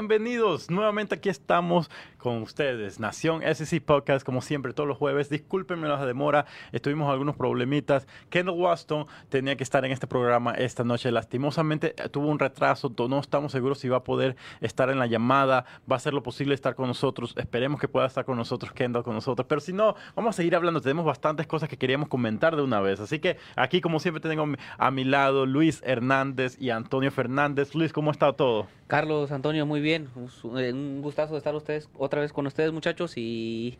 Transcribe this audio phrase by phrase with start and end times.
[0.00, 5.28] Bienvenidos, nuevamente aquí estamos con ustedes, Nación SC Podcast, como siempre, todos los jueves.
[5.28, 8.08] Discúlpenme la demora, estuvimos algunos problemitas.
[8.30, 12.90] Kendall Waston tenía que estar en este programa esta noche, lastimosamente eh, tuvo un retraso,
[13.10, 16.22] no estamos seguros si va a poder estar en la llamada, va a ser lo
[16.22, 19.74] posible estar con nosotros, esperemos que pueda estar con nosotros, Kendall con nosotros, pero si
[19.74, 23.18] no, vamos a seguir hablando, tenemos bastantes cosas que queríamos comentar de una vez, así
[23.18, 27.74] que aquí como siempre tengo a mi lado Luis Hernández y Antonio Fernández.
[27.74, 28.66] Luis, ¿cómo está todo?
[28.86, 29.89] Carlos, Antonio, muy bien.
[29.94, 33.16] Eh, un gustazo de estar ustedes otra vez con ustedes, muchachos.
[33.16, 33.78] Y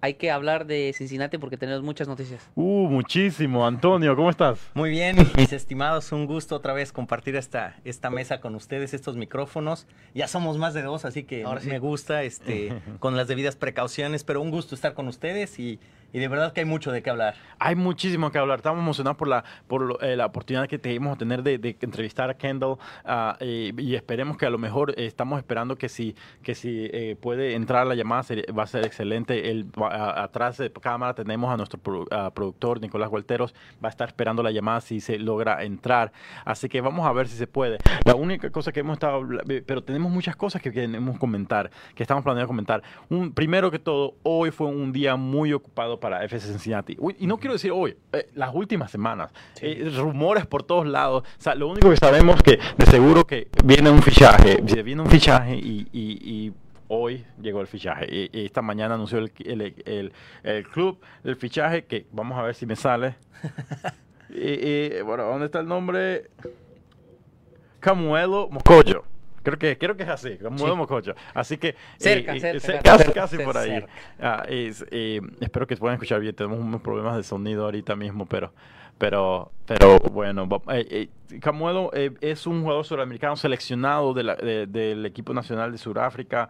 [0.00, 2.48] hay que hablar de Cincinnati porque tenemos muchas noticias.
[2.54, 3.66] Uh, muchísimo.
[3.66, 4.58] Antonio, ¿cómo estás?
[4.74, 6.12] Muy bien, mis estimados.
[6.12, 9.86] Un gusto otra vez compartir esta, esta mesa con ustedes, estos micrófonos.
[10.14, 14.24] Ya somos más de dos, así que Ahora me gusta este, con las debidas precauciones.
[14.24, 15.80] Pero un gusto estar con ustedes y
[16.12, 17.34] y de verdad que hay mucho de qué hablar.
[17.58, 18.58] Hay muchísimo que hablar.
[18.58, 22.34] Estamos emocionados por la, por eh, la oportunidad que tenemos a tener de, entrevistar a
[22.34, 26.88] Kendall ah, y esperemos que a lo mejor eh, estamos esperando que si, que si
[26.92, 28.22] eh, puede entrar la llamada
[28.56, 29.50] va a ser excelente.
[29.50, 33.54] El, atrás de cámara tenemos a nuestro productor Nicolás Gualteros.
[33.82, 36.12] Va a estar esperando la llamada si se logra entrar.
[36.44, 37.78] Así que vamos a ver si se puede.
[38.04, 39.22] La única cosa que hemos estado,
[39.66, 42.82] pero tenemos muchas cosas que queremos comentar, que estamos planeando comentar.
[43.08, 46.96] Un, primero que todo, hoy fue un día muy ocupado para FC Cincinnati.
[47.18, 49.30] y no quiero decir hoy, eh, las últimas semanas.
[49.60, 51.24] Eh, rumores por todos lados.
[51.38, 55.10] O sea, lo único que sabemos que de seguro que viene un fichaje, viene un
[55.10, 56.52] fichaje y,
[56.88, 58.06] hoy llegó el fichaje.
[58.32, 62.66] Y, esta mañana anunció el, el, el, club el fichaje que vamos a ver si
[62.66, 63.16] me sale.
[64.30, 66.30] y, bueno, ¿dónde está el nombre?
[67.80, 69.04] Camuelo Mocoyo.
[69.42, 70.64] Creo que, creo que es así, como sí.
[70.64, 71.14] mococho.
[71.34, 71.74] Así que.
[71.98, 73.84] Cerca, eh, cerca, casi, por ahí.
[74.20, 76.34] Ah, eh, espero que puedan escuchar bien.
[76.34, 78.52] Tenemos unos problemas de sonido ahorita mismo, pero.
[79.02, 81.08] Pero, pero bueno, eh,
[81.40, 86.48] Camuelo es un jugador suramericano seleccionado del equipo nacional de Sudáfrica.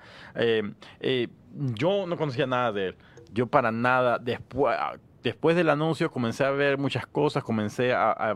[1.55, 2.97] yo no conocía nada de él.
[3.33, 4.77] Yo para nada, después,
[5.23, 8.35] después del anuncio comencé a ver muchas cosas, comencé a,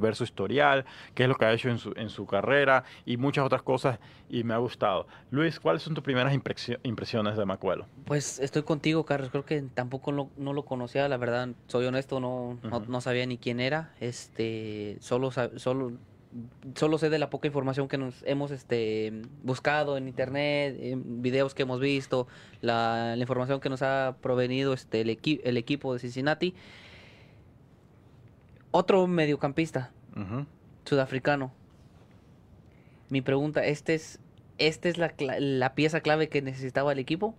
[0.00, 3.16] ver su historial, qué es lo que ha hecho en su, en su, carrera y
[3.16, 3.98] muchas otras cosas
[4.28, 5.06] y me ha gustado.
[5.30, 7.86] Luis, ¿cuáles son tus primeras impresiones de Macuelo?
[8.04, 9.30] Pues estoy contigo, Carlos.
[9.30, 13.60] Creo que tampoco no lo conocía, la verdad, soy honesto, no, no, sabía ni quién
[13.60, 13.92] era.
[14.00, 15.92] Este, solo, solo
[16.74, 21.54] solo sé de la poca información que nos hemos este, buscado en internet, en videos
[21.54, 22.26] que hemos visto,
[22.60, 26.54] la, información que nos ha provenido este, el, el equipo de Cincinnati.
[28.70, 29.92] Otro mediocampista
[30.84, 31.52] sudafricano.
[33.10, 34.18] Mi pregunta, ¿este es,
[34.56, 37.34] este es la, la pieza clave que necesitaba el equipo?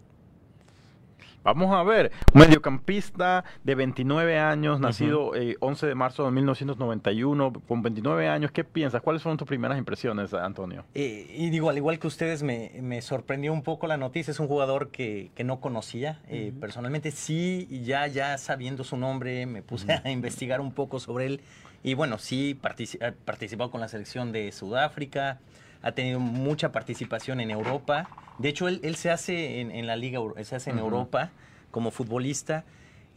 [1.43, 7.51] Vamos a ver, un mediocampista de 29 años, nacido 11 eh, de marzo de 1991,
[7.67, 9.01] con 29 años, ¿qué piensas?
[9.01, 10.85] ¿Cuáles son tus primeras impresiones, Antonio?
[10.95, 14.47] Eh, y digo, al igual que ustedes, me, sorprendió un poco la noticia, es un
[14.47, 17.11] jugador que, no conocía, eh, personalmente.
[17.11, 21.41] Sí, ya, ya sabiendo su nombre, me puse a investigar un poco sobre él,
[21.83, 25.39] y bueno, sí, ha participado con la selección de Sudáfrica,
[25.83, 28.09] ha tenido mucha participación en Europa.
[28.39, 31.31] De hecho, él, se hace en, la liga, se hace en Europa
[31.71, 32.63] como futbolista.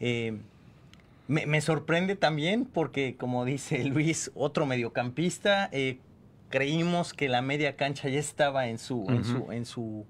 [0.00, 0.36] Eh,
[1.28, 6.00] me, sorprende también porque, como dice Luis, otro mediocampista, eh,
[6.50, 10.04] creímos que la media cancha ya estaba en su, en su, en su,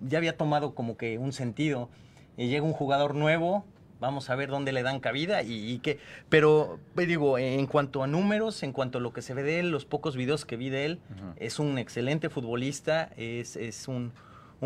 [0.00, 1.90] ya había tomado como que un sentido.
[2.36, 3.64] Y llega un jugador nuevo,
[4.00, 5.98] vamos a ver dónde le dan cabida y, qué.
[6.28, 9.60] Pero pues, digo, en cuanto a números, en cuanto a lo que se ve de
[9.60, 11.00] él, los pocos videos que vi de él,
[11.36, 14.12] es un excelente futbolista, es, es un,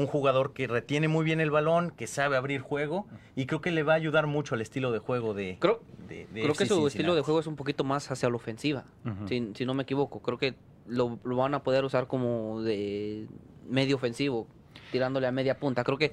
[0.07, 3.83] jugador que retiene muy bien el balón, que sabe abrir juego y creo que le
[3.83, 5.57] va a ayudar mucho al estilo de juego de...
[5.59, 8.85] Creo, creo que su estilo de juego es un poquito más hacia la ofensiva,
[9.27, 10.21] si, si, no me equivoco.
[10.21, 10.55] Creo que
[10.87, 13.27] lo, lo, van a poder usar como de
[13.69, 14.47] medio ofensivo,
[14.91, 15.85] tirándole a media punta.
[15.85, 16.13] Creo que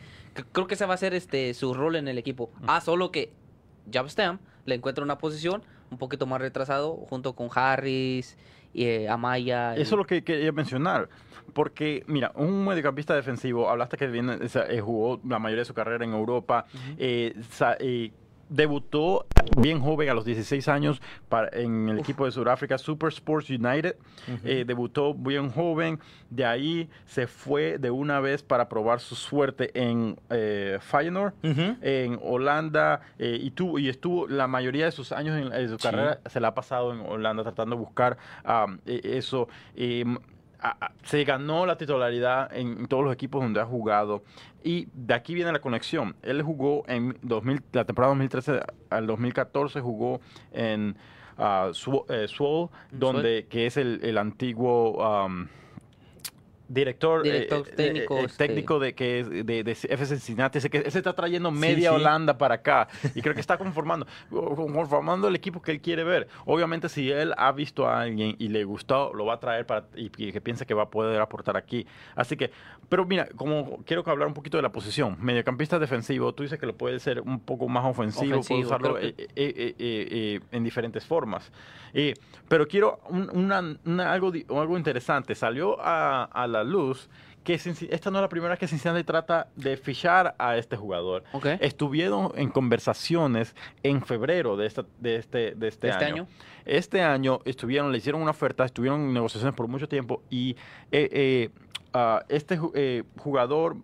[0.52, 2.52] creo que ese va a ser este su rol en el equipo.
[2.68, 3.32] Ah, solo que
[3.92, 8.38] Jabstam le encuentra una posición un poquito más retrasado junto con Harris
[8.74, 9.76] y eh, Amaya.
[9.76, 11.10] Eso es lo que quería mencionar.
[11.54, 16.04] Porque, mira, un mediocampista defensivo, hablaste que viene, eh, jugó la mayoría de su carrera
[16.04, 16.66] en Europa,
[16.98, 17.36] eh,
[18.50, 19.26] debutó
[19.58, 23.96] bien joven, a los 16 años, para, en el equipo de Sudáfrica, Super Sports United.
[24.44, 26.00] Eh, debutó bien joven,
[26.30, 32.20] de ahí se fue de una vez para probar su suerte en eh, Feyenoord, en
[32.22, 36.40] Holanda, eh, y, tuvo, y estuvo la mayoría de sus años en, su carrera, se
[36.40, 38.18] la ha pasado en Holanda tratando de buscar
[38.86, 39.48] e, eso
[41.04, 44.24] se ganó la titularidad en, todos los equipos donde ha jugado.
[44.64, 46.16] Y de aquí viene la conexión.
[46.22, 50.22] Él jugó en 2000, la temporada 2013 al 2014, jugó
[50.52, 50.96] en
[51.38, 55.28] uh, donde, que es el, antiguo...
[56.68, 60.80] director, eh, eh, técnico, eh, este técnico de que de, de F Cincinnati, ese que
[60.80, 65.62] ese está trayendo media Holanda para acá y creo que está conformando conformando el equipo
[65.62, 66.28] que él quiere ver.
[66.46, 69.86] Obviamente si él ha visto a alguien y le gustó, lo va a traer para
[69.96, 71.86] y, que piense que va a poder aportar aquí.
[72.16, 72.52] Así que,
[72.90, 76.60] pero mira, como quiero que hablar un poquito de la posición, mediocampista defensivo, tú dices
[76.60, 81.52] que lo puede ser un poco más ofensivo, puede usarlo en diferentes formas.
[82.48, 83.60] pero quiero una,
[84.12, 87.10] algo algo interesante, salió a, a la luz
[87.46, 91.24] que esta no es la primera vez que Cincinnati trata de fichar a este jugador.
[91.62, 96.28] Estuvieron en conversaciones en febrero de, esta, de este, de este, ¿Este año.
[96.66, 100.56] Este año estuvieron, le hicieron una oferta, estuvieron en negociaciones por mucho tiempo y
[100.92, 101.50] eh, eh,
[101.94, 103.78] ah, este eh, jugador...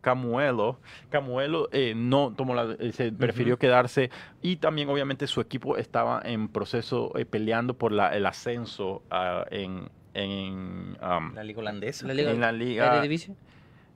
[0.00, 0.80] Camuelo,
[1.10, 4.08] Camuelo no tomó la, se prefirió quedarse
[4.40, 9.90] y también obviamente su equipo estaba en proceso peleando por la, el ascenso uh, en,
[10.18, 12.06] en um, la liga holandesa.
[12.06, 13.02] ¿La liga, en la liga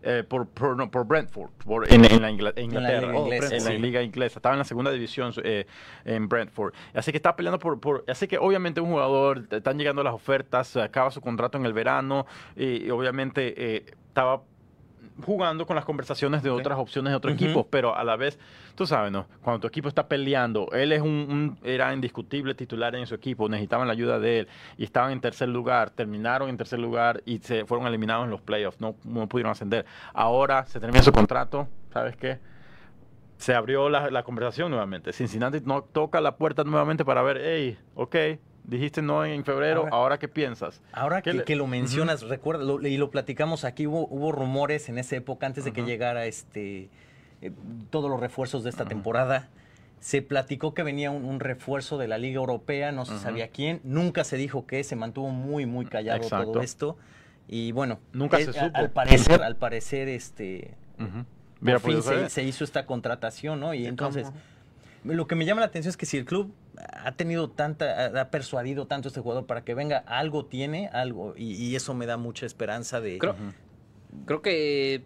[0.04, 1.50] eh, por, por, por, Brentford,
[1.88, 4.40] en, en, la Inglaterra, en la, liga inglesa.
[4.40, 5.64] Estaba en la segunda división eh,
[6.04, 6.74] en Brentford.
[6.92, 10.76] Así que está peleando por, por, Así que obviamente un jugador, están llegando las ofertas,
[10.76, 12.26] acaba su contrato en el verano
[12.56, 14.42] y, obviamente eh, estaba
[15.24, 18.38] jugando con las conversaciones de otras opciones de otros equipos, pero a la vez,
[18.74, 19.26] tú sabes, ¿no?
[19.42, 23.86] Cuando tu equipo está peleando, él es un, era indiscutible titular en su equipo, necesitaban
[23.86, 24.48] la ayuda de él
[24.78, 28.40] y estaban en tercer lugar, terminaron en tercer lugar y se fueron eliminados en los
[28.40, 29.84] playoffs, no, no pudieron ascender.
[30.14, 32.38] Ahora se termina su contrato, ¿sabes qué?
[33.36, 35.12] Se abrió la, la conversación nuevamente.
[35.12, 38.16] Cincinnati no toca la puerta nuevamente para ver, hey, ok,
[38.64, 40.80] Dijiste no en febrero, ahora, qué piensas?
[40.92, 45.46] Ahora que, lo mencionas, recuerda, y lo platicamos aquí, hubo, hubo rumores en esa época,
[45.46, 46.88] antes de que llegara este
[47.42, 47.50] eh,
[47.90, 49.48] todos los refuerzos de esta temporada.
[49.98, 54.24] Se platicó que venía un, refuerzo de la Liga Europea, no se sabía quién, nunca
[54.24, 56.96] se dijo qué, se mantuvo muy, muy callado todo esto.
[57.48, 58.70] Y bueno, nunca se supo.
[58.74, 60.74] Al parecer, al parecer, este,
[61.60, 63.74] por fin se, hizo esta contratación, ¿no?
[63.74, 64.28] Y entonces,
[65.04, 66.52] lo que me llama la atención es que si el club
[66.93, 71.75] ha tenido tanta, ha persuadido tanto este jugador para que venga, algo tiene, algo, y,
[71.76, 73.19] eso me da mucha esperanza de...
[73.19, 73.37] Creo,
[74.26, 75.05] creo que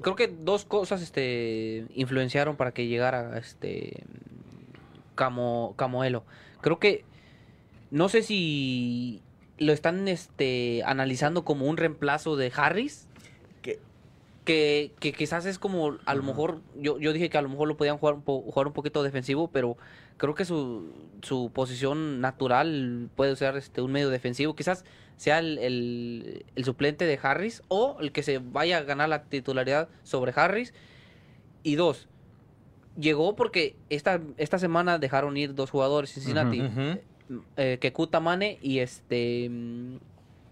[0.00, 4.04] creo que dos cosas este influenciaron para que llegara este
[5.14, 6.24] Camo, Camoelo.
[6.60, 7.04] Creo que
[7.90, 9.22] no sé si
[9.58, 13.05] lo están este analizando como un reemplazo de Harris.
[14.46, 17.66] Que, que, quizás es como, a lo mejor, yo, yo dije que a lo mejor
[17.66, 19.76] lo podían jugar un, jugar un poquito defensivo, pero
[20.16, 24.54] creo que su, su posición natural puede ser este, un medio defensivo.
[24.54, 24.84] Quizás
[25.16, 29.88] sea el, el, suplente de Harris o el que se vaya a ganar la titularidad
[30.04, 30.72] sobre Harris.
[31.62, 32.08] Y dos,
[32.98, 36.62] llegó porque esta, esta semana dejaron ir dos jugadores Cincinnati.
[37.56, 39.50] Eh, Kekuta Mane y este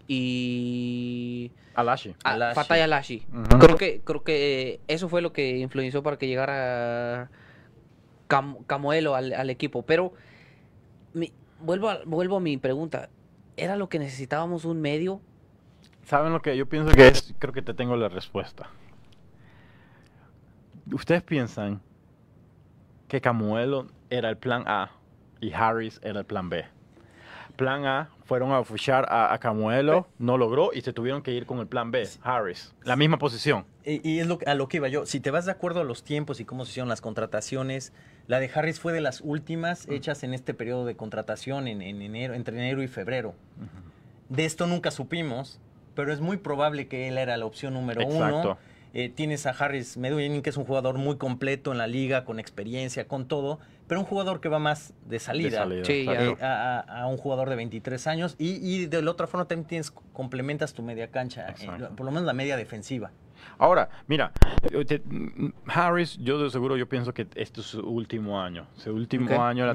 [0.07, 2.15] y Alashi,
[2.53, 3.25] Fatay Alashi.
[3.59, 7.29] Creo que creo que eso fue lo que influenció para que llegara
[8.27, 9.83] Camuelo al, equipo.
[9.83, 10.13] Pero
[11.59, 13.09] vuelvo, a, vuelvo a mi pregunta.
[13.57, 15.21] ¿Era lo que necesitábamos un medio?
[16.03, 17.33] ¿Saben lo que yo pienso que es?
[17.39, 18.69] Creo que te tengo la respuesta.
[20.91, 21.81] ¿Ustedes piensan
[23.07, 24.91] que Camuelo era el plan A
[25.41, 26.65] y Harris era el plan B?
[27.55, 31.59] Plan A fueron a fichar a, Camuelo, no logró y se tuvieron que ir con
[31.59, 32.73] el plan B, Harris.
[32.83, 33.65] La misma posición.
[33.85, 35.05] Y, es lo, a lo que iba yo.
[35.05, 37.93] Si te vas de acuerdo a los tiempos y cómo se hicieron las contrataciones,
[38.27, 42.33] la de Harris fue de las últimas hechas en este periodo de contratación en, enero,
[42.33, 43.35] entre enero y febrero.
[44.29, 45.59] De esto nunca supimos,
[45.93, 48.39] pero es muy probable que él era la opción número Exacto.
[48.39, 48.57] uno.
[48.95, 52.39] Eh, tienes a Harris Medellín, que es un jugador muy completo en la liga, con
[52.39, 57.49] experiencia, con todo, pero un jugador que va más de salida, eh, a, un jugador
[57.49, 58.35] de 23 años.
[58.37, 62.25] Y, de la otra forma también tienes, complementas tu media cancha, eh, por lo menos
[62.25, 63.11] la media defensiva.
[63.57, 64.31] Ahora, mira,
[65.67, 68.67] Harris, yo de seguro yo pienso que este es su último año.
[68.75, 69.65] Su último año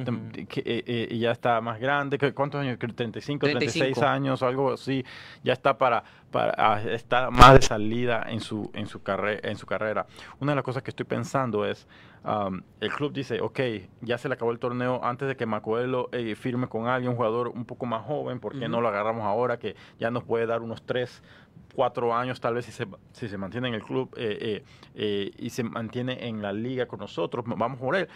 [0.49, 2.19] que, eh, eh, ya está más grande.
[2.35, 2.79] ¿Cuántos años?
[2.79, 5.05] 35, 36 años, algo así.
[5.43, 9.67] Ya está para, para ah, estar más de salida en su, en, su en su
[9.67, 10.07] carrera.
[10.41, 11.87] Una de las cosas que estoy pensando es,
[12.25, 13.61] um, el club dice, ok,
[14.03, 17.17] ya se le acabó el torneo antes de que Macoello eh, firme con alguien, un
[17.17, 20.47] jugador un poco más joven, ¿por qué no lo agarramos ahora que ya nos puede
[20.47, 21.23] dar unos tres
[21.75, 25.31] cuatro años tal vez si se, si se mantiene en el club eh, eh, eh,
[25.39, 28.09] y se mantiene en la liga con nosotros, vamos por él.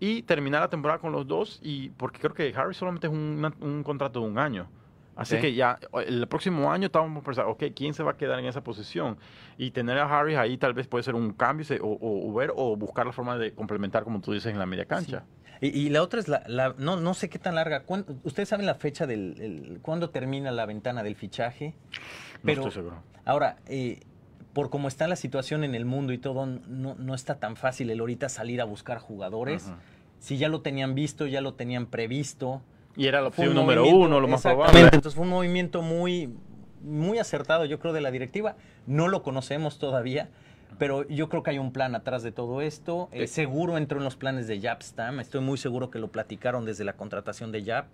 [0.00, 3.82] Y terminar la temporada con los dos, y porque creo que Harry solamente es un,
[3.84, 4.66] contrato de un año.
[5.14, 8.46] Así que ya el próximo año estamos pensando, ok, ¿quién se va a quedar en
[8.46, 9.18] esa posición?
[9.58, 13.06] Y tener a Harry ahí tal vez puede ser un cambio o, ver o buscar
[13.06, 15.24] la forma de complementar, como tú dices, en la media cancha.
[15.60, 17.84] Y, la otra es la, no, no sé qué tan larga.
[18.24, 21.74] ¿Ustedes saben la fecha del cuándo termina la ventana del fichaje?
[22.42, 23.02] Pero, no estoy seguro.
[23.24, 24.00] Ahora, eh,
[24.52, 27.90] por cómo está la situación en el mundo y todo, no, no está tan fácil
[27.90, 29.70] el ahorita salir a buscar jugadores.
[30.18, 32.62] Si ya lo tenían visto, ya lo tenían previsto.
[32.96, 34.80] Y era la opción número uno, lo más probable.
[34.80, 36.34] Entonces fue un movimiento muy,
[36.82, 38.56] muy acertado, yo creo, de la directiva.
[38.86, 40.28] No lo conocemos todavía,
[40.78, 43.08] pero yo creo que hay un plan atrás de todo esto.
[43.12, 45.20] Eh, seguro entró en los planes de Stam.
[45.20, 47.86] Estoy muy seguro que lo platicaron desde la contratación de Yap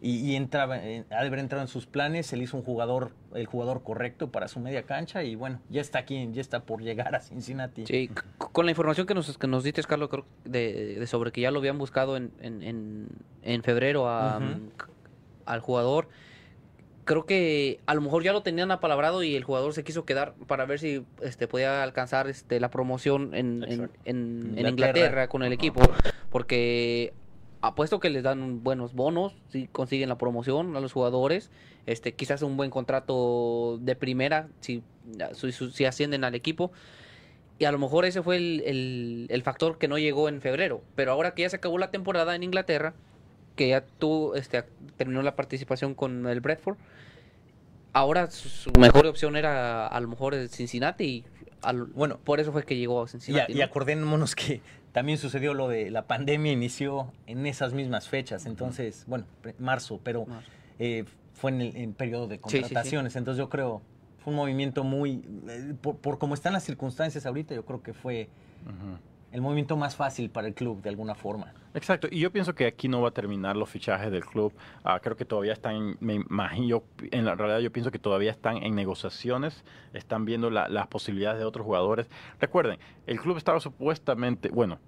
[0.00, 3.82] y, entraba, eh, al haber entrado en sus planes, él hizo un jugador, el jugador
[3.82, 7.20] correcto para su media cancha y bueno, ya está aquí, ya está por llegar a
[7.20, 7.86] Cincinnati.
[7.86, 11.50] Sí, con la información que nos, que nos diste, Carlos, creo de, sobre que ya
[11.50, 13.08] lo habían buscado en, en,
[13.42, 16.08] en, febrero al jugador,
[17.04, 20.34] creo que a lo mejor ya lo tenían apalabrado y el jugador se quiso quedar
[20.46, 25.28] para ver si este podía alcanzar este la promoción en, en, en Inglaterra.
[25.28, 25.80] con el equipo,
[26.28, 27.14] porque
[27.66, 31.50] apuesto que les dan buenos bonos si consiguen la promoción a los jugadores.
[31.86, 34.82] Este, quizás un buen contrato de primera si,
[35.72, 36.72] si, ascienden al equipo.
[37.58, 40.82] Y a lo mejor ese fue el, el, factor que no llegó en febrero.
[40.94, 42.94] Pero ahora que ya se acabó la temporada en Inglaterra,
[43.54, 44.64] que ya tú este,
[44.96, 46.76] terminó la participación con el Bradford,
[47.92, 51.24] ahora su mejor opción era a lo mejor el Cincinnati y
[51.94, 53.54] bueno, por eso fue que llegó a Cincinnati.
[53.54, 54.60] Y, acordémonos que
[54.96, 59.26] también sucedió lo de la pandemia, inició en esas mismas fechas, entonces, bueno,
[59.58, 60.26] marzo, pero
[60.78, 63.82] eh, fue en el periodo de contrataciones, entonces yo creo,
[64.16, 68.30] fue un movimiento muy, eh, por, cómo están las circunstancias ahorita, yo creo que fue
[69.32, 71.52] el movimiento más fácil para el club de alguna forma.
[71.76, 74.50] Exacto, y yo pienso que aquí no va a terminar los fichajes del club.
[74.82, 78.62] Ah, creo que todavía están, me imagino, en la realidad yo pienso que todavía están
[78.62, 82.08] en negociaciones, están viendo las posibilidades de otros jugadores.
[82.40, 84.78] Recuerden, el club estaba supuestamente, bueno,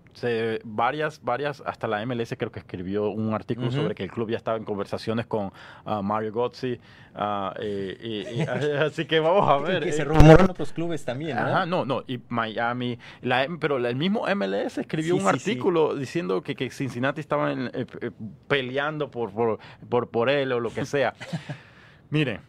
[0.65, 4.37] varias, varias, hasta la MLS creo que escribió un artículo sobre que el club ya
[4.37, 5.53] estaba en conversaciones con
[5.85, 6.79] uh, Mario Gozzi.
[7.15, 8.41] Uh, y,
[8.81, 9.83] así que vamos a ver.
[9.83, 11.43] que se rumoran otros clubes también, ¿no?
[11.43, 16.55] Ajá, no, no, y Miami, la, pero el mismo MLS escribió un artículo diciendo que,
[16.55, 18.11] que, Cincinnati estaba eh, eh,
[18.47, 19.59] peleando por, por,
[19.89, 21.15] por, por él o lo que sea.
[22.11, 22.41] Miren,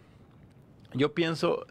[0.94, 1.66] yo pienso,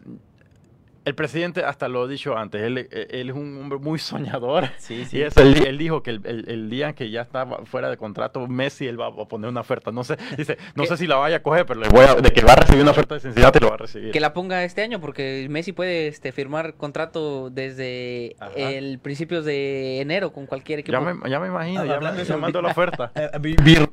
[1.09, 4.69] el presidente, hasta lo he dicho antes, él, es un hombre muy soñador.
[4.79, 5.17] Sí, sí.
[5.17, 8.99] Y eso, él, dijo que el, día que ya estaba fuera de contrato, Messi él
[8.99, 9.91] va a poner una oferta.
[9.91, 12.31] No sé, dice, no sé si la vaya a coger, pero le voy a, de
[12.31, 14.11] que va a recibir una oferta de Cincinnati, lo va a recibir.
[14.11, 20.01] Que la ponga este año, porque Messi puede este, firmar contrato desde el principios de
[20.01, 20.93] enero con cualquier equipo.
[20.93, 23.11] Ya me, ya me imagino, ya me, mandó la oferta.
[23.19, 23.29] Eh,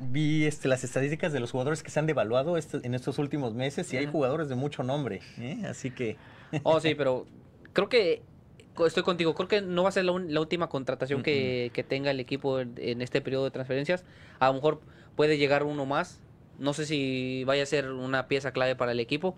[0.00, 3.54] vi, este, las estadísticas de los jugadores que se han devaluado este, en estos últimos
[3.54, 5.20] meses y hay jugadores de mucho nombre.
[5.38, 5.62] ¿eh?
[5.68, 6.16] Así que...
[6.62, 7.26] Oh, sí, pero
[7.72, 8.22] creo que
[8.86, 9.34] estoy contigo.
[9.34, 13.20] Creo que no va a ser la, última contratación que, tenga el equipo en, este
[13.20, 14.04] periodo de transferencias.
[14.38, 14.80] A lo mejor
[15.14, 16.20] puede llegar uno más.
[16.58, 19.36] No sé si vaya a ser una pieza clave para el equipo.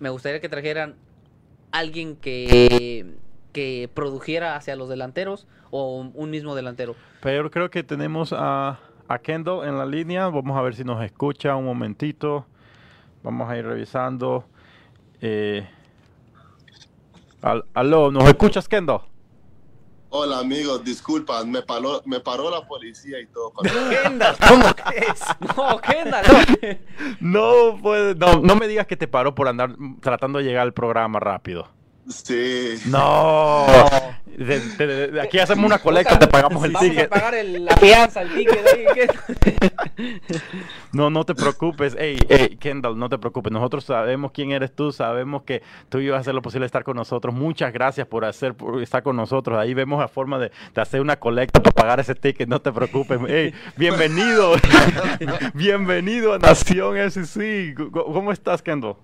[0.00, 0.96] Me gustaría que trajeran
[1.70, 3.14] alguien que,
[3.52, 6.94] que produjera hacia los delanteros o un mismo delantero.
[7.22, 10.28] Pero creo que tenemos a, a Kendall en la línea.
[10.28, 12.46] Vamos a ver si nos escucha un momentito.
[13.22, 14.44] Vamos a ir revisando.
[15.20, 15.66] Eh,
[17.42, 19.04] aló, ¿nos escuchas, Kendo?
[20.14, 23.50] Hola amigos, disculpa, me paró, me paró la policía y todo.
[23.62, 25.22] Kendall, ¿cómo crees?
[25.56, 26.24] No, Kendall,
[27.20, 27.78] no.
[27.80, 31.18] No, no, no me digas que te paró por andar tratando de llegar al programa
[31.18, 31.66] rápido.
[32.08, 32.78] Sí.
[32.86, 33.66] No.
[34.26, 37.10] De, aquí hacemos una colecta, te pagamos el ticket.
[37.10, 39.14] Vamos a pagar la fianza, el ticket.
[40.92, 41.94] no, no te preocupes.
[41.98, 43.52] Hey, hey, Kendall, no te preocupes.
[43.52, 46.82] Nosotros sabemos quién eres tú, sabemos que tú ibas a hacer lo posible de estar
[46.82, 47.34] con nosotros.
[47.34, 49.58] Muchas gracias por hacer por estar con nosotros.
[49.58, 52.48] Ahí vemos la forma de, hacer una colecta para pagar ese ticket.
[52.48, 53.20] No te preocupes.
[53.28, 54.54] Hey, bienvenido.
[55.54, 57.74] bienvenido a Nación SC.
[57.92, 58.96] ¿Cómo estás, Kendall?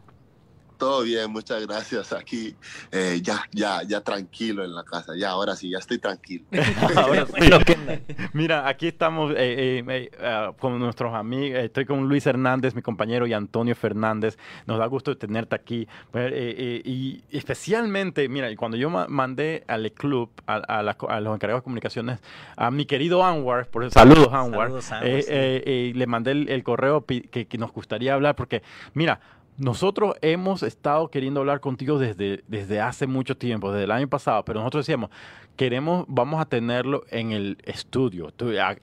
[0.79, 2.13] Todo bien, muchas gracias.
[2.13, 2.55] Aquí
[2.93, 5.15] eh, ya, ya, ya tranquilo en la casa.
[5.17, 6.45] Ya, ahora sí, ya estoy tranquilo.
[8.33, 11.59] Mira, aquí estamos eh, eh, ah, con nuestros amigos.
[11.59, 14.39] Estoy con Luis Hernández, mi compañero, y Antonio Fernández.
[14.67, 15.89] Nos da gusto tenerte aquí.
[16.13, 22.21] Pues, y especialmente, mira, cuando yo mandé al club, a, los encargados de comunicaciones,
[22.57, 24.71] a mi querido Anwar, por saludos Anwar,
[25.03, 28.63] le mandé el, correo que, que nos gustaría hablar, porque,
[28.95, 29.19] mira,
[29.59, 34.45] nosotros hemos estado queriendo hablar contigo desde, desde hace mucho tiempo, desde el año pasado,
[34.45, 35.11] pero nosotros decíamos,
[35.57, 38.33] queremos, vamos a tenerlo en el estudio.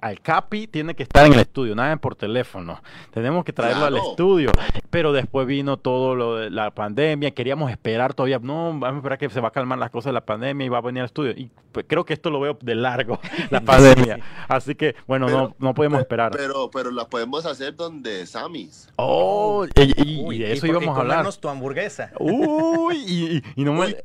[0.02, 2.82] al Capi tiene que estar en el estudio, nada por teléfono.
[3.12, 4.52] Tenemos que traerlo al estudio.
[4.96, 9.18] Pero después vino todo lo de la pandemia, queríamos esperar todavía, no, vamos a esperar
[9.18, 11.08] que se va a calmar las cosas de la pandemia y va a venir al
[11.08, 11.32] estudio.
[11.32, 14.20] Y pues, creo que esto lo veo de largo, la pandemia.
[14.48, 16.32] Así que, bueno, no, no podemos esperar.
[16.32, 18.88] Pero, pero la podemos hacer donde Samis.
[18.96, 21.28] Oh, y, de eso íbamos a hablar.
[21.36, 22.14] tu hamburguesa.
[22.18, 23.98] Uy, y, no me...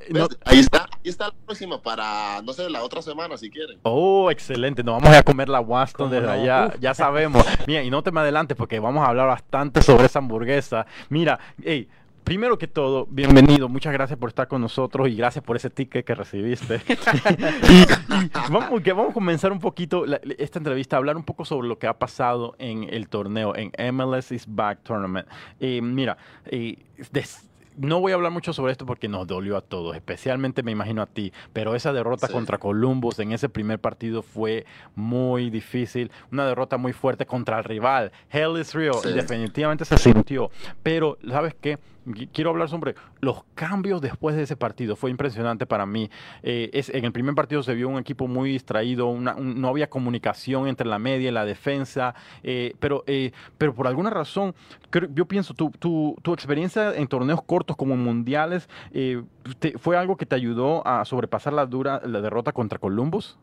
[0.45, 3.78] ahí está, ahí está la próxima para, no sé, la otra semana si quieren.
[3.83, 7.45] Oh, excelente, nos vamos a comer la Waston desde allá, ya sabemos.
[7.66, 10.87] Mira, y no te me adelantes porque vamos a hablar bastante sobre esa hamburguesa.
[11.09, 11.88] Mira, hey,
[12.25, 13.69] primero que todo, bienvenido.
[13.69, 16.80] Muchas gracias por estar con nosotros y gracias por ese ticket que recibiste.
[18.50, 20.04] vamos, que vamos a comenzar un poquito
[20.38, 23.73] esta entrevista, a hablar un poco sobre lo que ha pasado en el torneo, en
[23.95, 25.26] MLS is Back Tournament.
[25.61, 26.76] Eh, mira, eh,
[27.77, 31.03] no voy a hablar mucho sobre esto porque nos dolió a todos, especialmente me imagino
[31.03, 36.47] a ti, pero esa derrota contra Columbus en ese primer partido fue muy difícil, una
[36.47, 38.12] derrota muy fuerte contra el rival.
[38.31, 40.50] Hell is real, definitivamente se sintió,
[40.83, 41.79] pero ¿sabes qué?
[42.33, 44.97] quiero hablar sobre los cambios después de ese partido.
[44.97, 46.11] Fue impresionante para mí.
[46.43, 50.69] Eh, es, en el primer partido se vio un equipo muy distraído, no había comunicación
[50.69, 54.55] entre la media y la defensa, eh, pero, eh, pero por alguna razón,
[55.15, 58.69] yo pienso, tu, tu, tu, experiencia en torneos cortos como en mundiales,
[59.79, 63.37] ¿fue algo que te ayudó a sobrepasar la, dura, la derrota contra Columbus?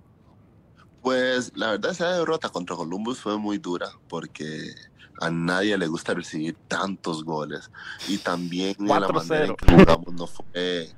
[1.01, 4.73] Pues la verdad esa derrota contra Columbus fue muy dura porque
[5.21, 7.71] a nadie le gusta recibir tantos goles.
[8.07, 10.89] Y también la manera en que jugamos no fue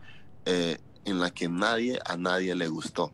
[0.45, 3.13] eh, en la que nadie a nadie le gustó.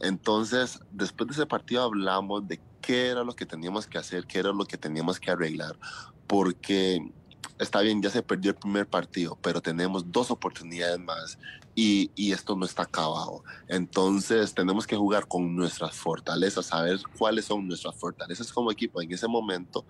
[0.00, 4.38] Entonces, después de ese partido hablamos de qué era lo que teníamos que hacer, qué
[4.38, 5.78] era lo que teníamos que arreglar,
[6.26, 7.12] porque
[7.58, 11.38] está bien, ya se perdió el primer partido, pero tenemos dos oportunidades más
[11.74, 13.44] y, y, esto no está acabado.
[13.68, 19.12] Entonces tenemos que jugar con nuestras fortalezas, saber cuáles son nuestras fortalezas como equipo en
[19.12, 19.86] ese momento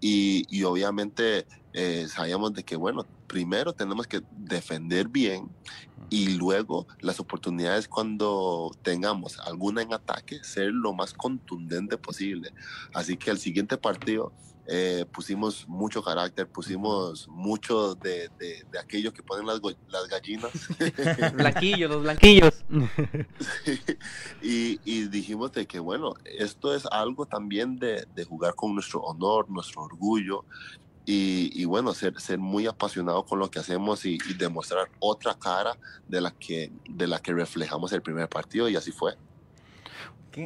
[0.00, 5.48] y, y obviamente eh, sabíamos de que, bueno, primero tenemos que defender bien
[6.10, 12.52] y luego las oportunidades cuando tengamos alguna en ataque, ser lo más contundente posible.
[12.92, 14.32] Así que el siguiente partido
[14.66, 20.52] eh, pusimos mucho carácter, pusimos mucho de, de, aquellos que ponen las, las gallinas.
[21.34, 22.64] blanquillos, los blanquillos.
[24.42, 29.00] y, y, dijimos de que, bueno, esto es algo también de, de jugar con nuestro
[29.00, 30.44] honor, nuestro orgullo.
[31.04, 35.76] Y, y, bueno, ser, ser muy apasionado con lo que hacemos y, demostrar otra cara
[36.06, 39.16] de la, que, de la que reflejamos el primer partido y así fue.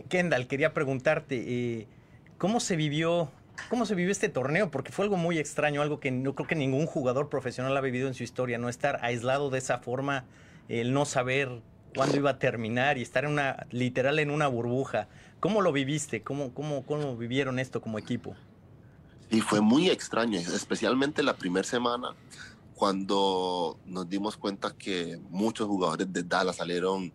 [0.09, 1.89] Kendall, quería preguntarte, eh,
[2.39, 3.31] ¿cómo se vivió
[3.69, 4.71] ¿Cómo se vivió este torneo?
[4.71, 8.09] Porque fue algo muy extraño, algo que no creo que ningún jugador profesional ha vivido
[8.09, 10.25] en su historia, no estar aislado de esa forma,
[10.69, 11.63] el no saber
[11.95, 15.09] cuándo iba a terminar y estar en una, literal en una burbuja.
[15.41, 16.23] ¿Cómo lo viviste?
[16.23, 18.37] ¿Cómo, cómo, cómo vivieron esto como equipo?
[19.31, 22.15] Sí, fue muy extraño, especialmente la primera semana,
[22.75, 27.13] cuando nos dimos cuenta que muchos jugadores de Dallas salieron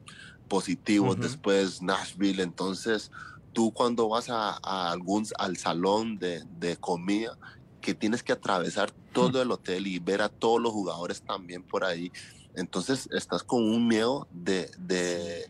[0.49, 3.11] positivos, después Nashville, entonces
[3.53, 4.57] tú cuando vas a,
[4.91, 7.37] algún al salón de, de, comida
[7.81, 11.83] que tienes que atravesar todo el hotel y ver a todos los jugadores también por
[11.83, 12.11] ahí,
[12.55, 15.49] entonces estás con un miedo de, de,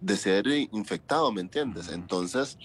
[0.00, 1.88] de ser infectado, ¿me entiendes?
[1.88, 2.58] Entonces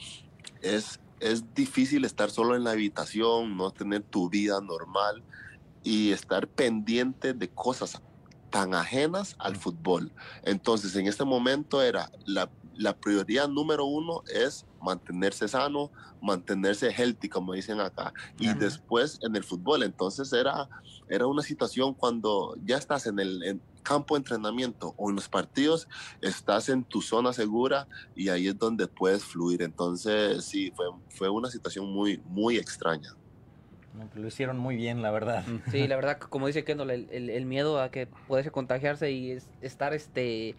[0.61, 5.23] es, es difícil estar solo en la habitación, no tener tu vida normal
[5.83, 8.01] y estar pendiente de cosas
[8.49, 10.11] tan ajenas al fútbol.
[10.43, 17.29] Entonces, en este momento era la la prioridad número uno es mantenerse sano, mantenerse healthy,
[17.29, 19.83] como dicen acá, y después en el fútbol.
[19.83, 20.67] Entonces era,
[21.09, 25.87] era una situación cuando ya estás en el campo de entrenamiento o en los partidos,
[26.21, 29.61] estás en tu zona segura y ahí es donde puedes fluir.
[29.61, 33.15] Entonces sí, fue, fue una situación muy, muy extraña.
[34.15, 35.45] Lo hicieron muy bien, la verdad.
[35.69, 39.93] Sí, la verdad, como dice Kendall, el, el, miedo a que pudiese contagiarse y estar
[39.93, 40.55] este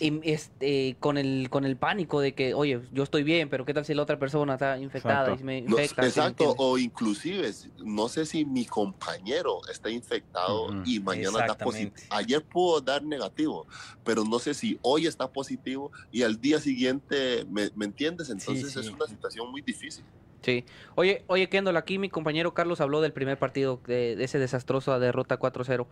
[0.00, 3.84] este, con el con el pánico de que, oye, yo estoy bien, pero qué tal
[3.84, 6.06] si la otra persona está infectada y me infecta.
[6.06, 12.06] exacto, o inclusive, no sé si mi compañero está infectado y mañana está positivo.
[12.10, 13.66] Ayer pudo dar negativo,
[14.04, 18.30] pero no sé si hoy está positivo y al día siguiente, ¿me, entiendes?
[18.30, 20.04] Entonces es una situación muy difícil.
[20.42, 20.64] Sí.
[20.94, 25.38] Oye, oye, Kendall, aquí mi compañero Carlos habló del primer partido, de, ese desastroso derrota
[25.38, 25.86] 4-0.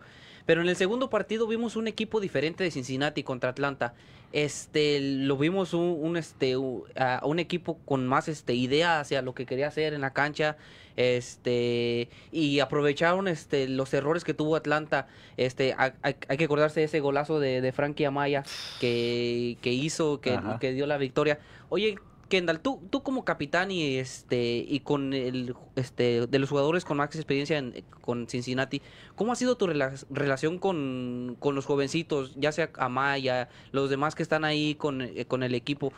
[0.45, 3.93] Pero en el segundo partido vimos un equipo diferente de Cincinnati contra Atlanta.
[4.31, 9.67] Este, lo vimos un, este, un equipo con más este, idea hacia lo que quería
[9.67, 10.57] hacer en la cancha.
[10.97, 15.07] Este, y aprovecharon este, los errores que tuvo Atlanta.
[15.37, 18.43] Este, hay, que acordarse de ese golazo de, de Frankie Amaya
[18.79, 21.39] que, que hizo, que, que dio la victoria.
[21.69, 26.85] Oye, Kendall, tú, tú como capitán y este y con el este de los jugadores
[26.85, 27.61] con más experiencia
[28.01, 28.81] con Cincinnati,
[29.15, 34.45] ¿cómo ha sido tu relación con, los jovencitos, ya sea Amaya, los demás que están
[34.45, 35.91] ahí con, eh, con el equipo?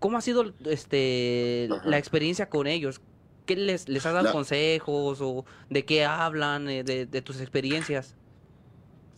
[0.00, 3.00] ¿Cómo ha sido este la experiencia con ellos?
[3.46, 8.16] ¿Qué les, les has dado consejos o de qué hablan, eh, de, de tus experiencias?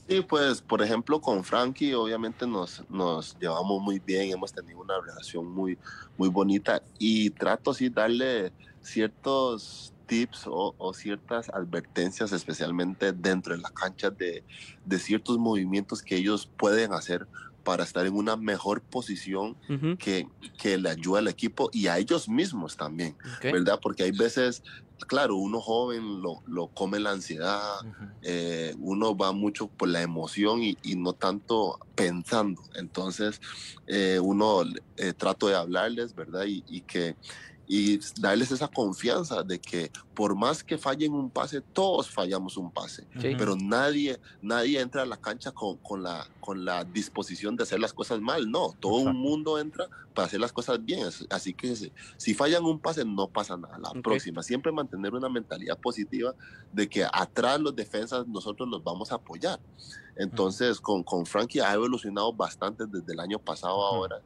[0.09, 4.99] Sí, pues por ejemplo con Frankie obviamente nos, nos llevamos muy bien, hemos tenido una
[5.01, 5.77] relación muy,
[6.17, 13.69] muy bonita y trato así darle ciertos tips o, ciertas advertencias, especialmente dentro de la
[13.69, 14.43] cancha, de,
[14.87, 17.29] de, ciertos movimientos que ellos pueden hacer
[17.63, 19.55] para estar en una mejor posición
[19.99, 23.79] que, que le ayude al equipo y a ellos mismos también, ¿verdad?
[23.83, 24.63] Porque hay veces
[25.07, 27.81] claro, uno joven lo, lo come la ansiedad,
[28.23, 32.63] eh, uno va mucho por la emoción y, no tanto pensando.
[32.75, 33.41] Entonces,
[33.87, 34.63] eh, uno
[34.97, 36.45] eh, trato de hablarles, ¿verdad?
[36.47, 37.17] y que
[37.69, 42.73] y darles esa confianza de que por más que fallen un pase, todos fallamos un
[42.73, 47.65] pase, pero nadie, nadie entra a la cancha con, con, la, con la disposición de
[47.65, 51.53] hacer las cosas mal, no, todo el mundo entra para hacer las cosas bien, así
[51.53, 51.77] que
[52.17, 56.35] si, fallan un pase no pasa nada, la próxima, siempre mantener una mentalidad positiva
[56.73, 59.61] de que atrás los defensas nosotros los vamos a apoyar.
[60.17, 64.21] Entonces, con, con Frankie ha evolucionado bastante desde el año pasado ahora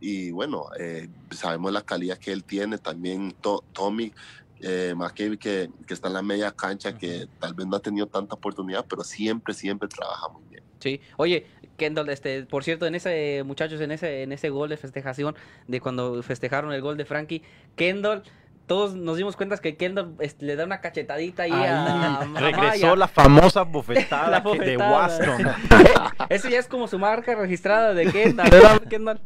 [0.00, 3.34] y bueno, eh, sabemos la calidad que él tiene, también
[3.72, 4.12] Tommy
[4.60, 8.34] eh, que, que, está en la media cancha, que tal vez no ha tenido tanta
[8.34, 10.62] oportunidad, pero siempre, siempre trabaja muy bien.
[10.80, 14.76] Sí, oye, Kendall, este, por cierto, en ese, muchachos, en ese, en ese gol de
[14.76, 15.34] festejación,
[15.66, 17.42] de cuando festejaron el gol de Frankie,
[17.76, 18.22] Kendall
[18.68, 23.08] todos nos dimos cuenta que Kendall este, le da una cachetadita ahí a, Regresó la
[23.08, 25.48] famosa bofetada, de Waston.
[26.28, 28.50] Eso ya es como su marca registrada de Kendall.
[28.88, 29.20] Kendall.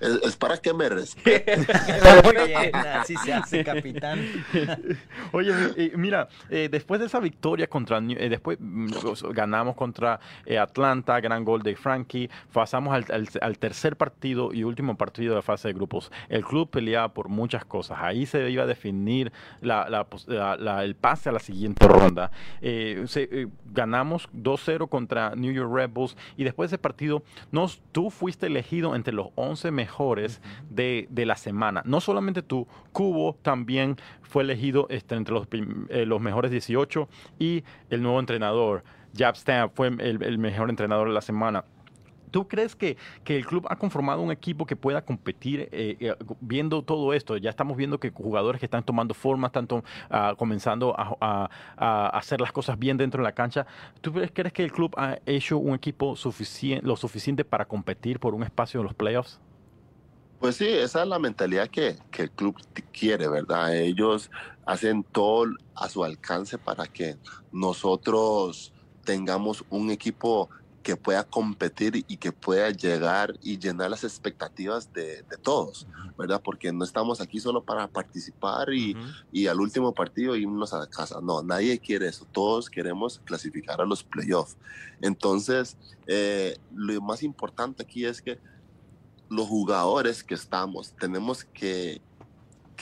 [0.00, 1.66] Es, para que me respete.
[2.72, 4.20] Así se hace, capitán.
[5.32, 8.88] Oye, eh, mira, eh, después de esa victoria contra, eh, después mm,
[9.32, 10.20] ganamos contra
[10.60, 15.68] Atlanta, gran gol de Frankie, pasamos al, tercer partido y último partido de la fase
[15.68, 16.10] de grupos.
[16.28, 17.98] El club peleaba por muchas cosas.
[18.00, 22.30] Ahí se iba a definir el pase a la siguiente ronda.
[23.72, 27.22] ganamos 2-0 contra New York Rebels y después de ese partido,
[27.52, 31.82] nos, tú fuiste elegido entre los 11 mejores de, la semana.
[31.86, 35.48] No solamente tú, Cubo también fue elegido este, entre los,
[35.88, 38.84] eh, los mejores 18 y el nuevo entrenador,
[39.16, 41.64] Jab Stamp, fue el, mejor entrenador de la semana.
[42.30, 46.14] ¿Tú crees que, que, el club ha conformado un equipo que pueda competir eh, eh,
[46.40, 47.36] viendo todo esto?
[47.36, 49.66] Ya estamos viendo que jugadores que están tomando forma, están
[50.10, 51.50] ah, comenzando a,
[52.16, 53.66] hacer las cosas bien dentro de la cancha.
[54.00, 56.14] ¿Tú crees que el club ha hecho un equipo
[56.82, 59.40] lo suficiente para competir por un espacio en los playoffs?
[60.40, 62.56] Pues sí, esa es la mentalidad que, el club
[62.98, 63.76] quiere, ¿verdad?
[63.76, 64.30] Ellos
[64.64, 67.18] hacen todo a su alcance para que
[67.52, 68.72] nosotros
[69.04, 70.48] tengamos un equipo
[70.82, 76.40] que pueda competir y que pueda llegar y llenar las expectativas de, todos, ¿verdad?
[76.42, 78.96] Porque no estamos aquí solo para participar y,
[79.46, 81.20] al último partido irnos a la casa.
[81.22, 82.24] No, nadie quiere eso.
[82.32, 84.56] Todos queremos clasificar a los playoffs.
[85.02, 85.76] Entonces,
[86.06, 88.38] eh, lo más importante aquí es que
[89.30, 92.02] los jugadores que estamos tenemos que,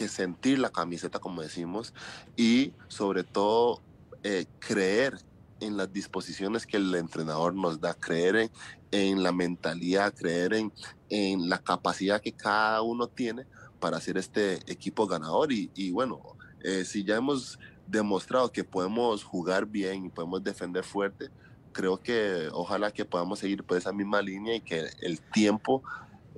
[0.08, 1.92] sentir la camiseta, como decimos,
[2.36, 3.82] y sobre todo
[4.22, 5.18] eh, creer
[5.60, 8.48] en las disposiciones que el entrenador nos da, creer
[8.92, 10.72] en, la mentalidad, creer en,
[11.10, 13.44] en, la capacidad que cada uno tiene
[13.80, 15.50] para hacer este equipo ganador.
[15.50, 16.20] Y, bueno,
[16.62, 17.58] eh, si ya hemos
[17.88, 21.28] demostrado que podemos jugar bien y podemos defender fuerte,
[21.72, 25.82] creo que ojalá que podamos seguir por esa misma línea y que el tiempo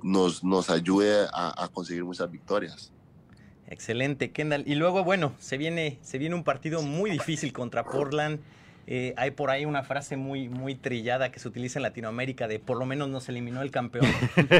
[0.03, 2.91] nos, nos ayude a, conseguir muchas victorias.
[3.67, 4.63] Excelente, Kendall.
[4.67, 8.39] Y luego, bueno, se viene, se viene un partido muy difícil contra Portland.
[8.87, 12.59] Eh, hay por ahí una frase muy, muy trillada que se utiliza en Latinoamérica de
[12.59, 14.05] por lo menos nos eliminó el campeón.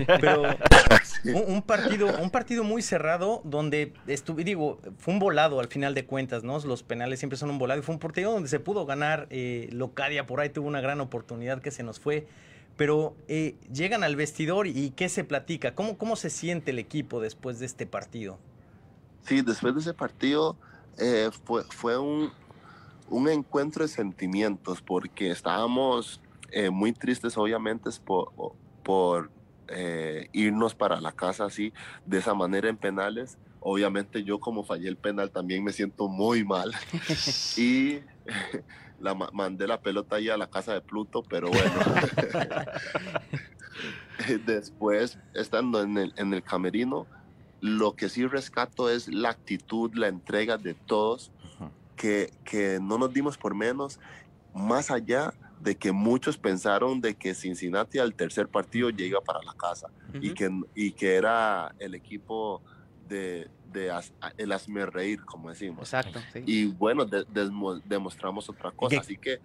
[0.08, 0.44] Pero
[1.48, 6.06] un, partido, un partido muy cerrado donde estuve, digo, fue un volado al final de
[6.06, 6.58] cuentas, ¿no?
[6.60, 9.28] Los penales siempre son un volado y fue un partido donde se pudo ganar.
[9.32, 12.28] Eh, Locadia por ahí tuvo una gran oportunidad que se nos fue
[12.82, 15.76] pero eh, llegan al vestidor y ¿qué se platica?
[15.76, 18.40] ¿Cómo, ¿Cómo se siente el equipo después de este partido?
[19.24, 20.58] Sí, después de ese partido
[20.98, 22.32] eh, fue, fue un,
[23.08, 28.32] un, encuentro de sentimientos porque estábamos eh, muy tristes obviamente por,
[28.82, 29.30] por
[30.34, 31.72] irnos para la casa así,
[32.08, 33.38] de esa manera en penales.
[33.60, 36.74] Obviamente yo como fallé el penal también me siento muy mal.
[37.58, 38.00] y
[39.02, 41.74] la mandé la pelota ahí a la casa de Pluto, pero bueno.
[44.46, 47.08] Después, estando en el, en el camerino,
[47.62, 51.32] lo que sí rescato es la actitud, la entrega de todos,
[51.96, 54.00] que, que no nos dimos por menos,
[54.54, 59.54] más allá de que muchos pensaron de que Cincinnati al tercer partido llega para la
[59.54, 62.62] casa y, que, y que era el equipo
[63.08, 63.92] de, de
[64.38, 65.94] el asme reír, como decimos.
[65.94, 66.20] Exacto.
[66.46, 67.06] Y bueno,
[67.86, 69.00] demostramos otra cosa.
[69.00, 69.40] Así que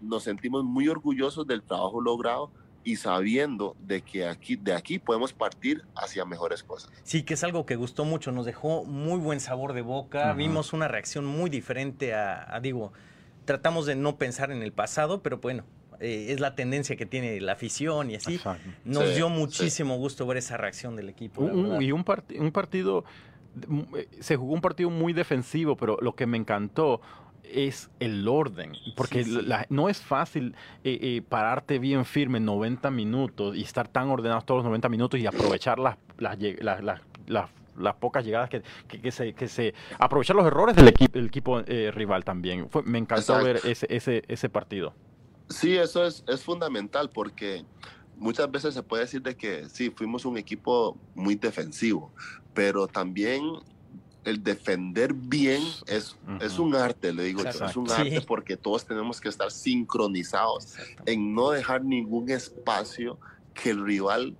[0.00, 2.50] nos sentimos muy orgullosos del trabajo logrado
[2.84, 6.92] y sabiendo de que aquí, de aquí podemos partir hacia mejores cosas.
[7.02, 10.74] Sí, que es algo que gustó mucho, nos dejó muy buen sabor de boca, vimos
[10.74, 12.92] una reacción muy diferente a, a digo,
[13.46, 15.64] tratamos de no pensar en el pasado, pero bueno,
[16.00, 18.40] eh, es la tendencia que tiene la afición y así.
[18.84, 21.44] Nos dio muchísimo gusto ver esa reacción del equipo.
[21.80, 22.04] y un,
[22.38, 23.04] un partido,
[24.20, 27.00] se jugó un partido muy defensivo, pero lo que me encantó
[27.42, 29.24] es el orden, porque
[29.68, 34.58] no es fácil eh, pararte bien firme en 90 minutos y estar tan ordenados todos
[34.58, 36.38] los 90 minutos y aprovechar las, las,
[37.26, 41.26] las las pocas llegadas que, que, se, que se aprovechar los errores del equipo, el
[41.26, 42.68] equipo eh, rival también.
[42.70, 44.94] Fue, me encantó ver ese, ese, ese partido.
[45.48, 47.64] Sí, eso es, es fundamental porque
[48.16, 52.12] muchas veces se puede decir de que sí, fuimos un equipo muy defensivo,
[52.52, 53.42] pero también
[54.24, 59.20] el defender bien es, es un arte, le digo es un arte porque todos tenemos
[59.20, 60.74] que estar sincronizados
[61.04, 63.18] en no dejar ningún espacio
[63.52, 64.36] que el rival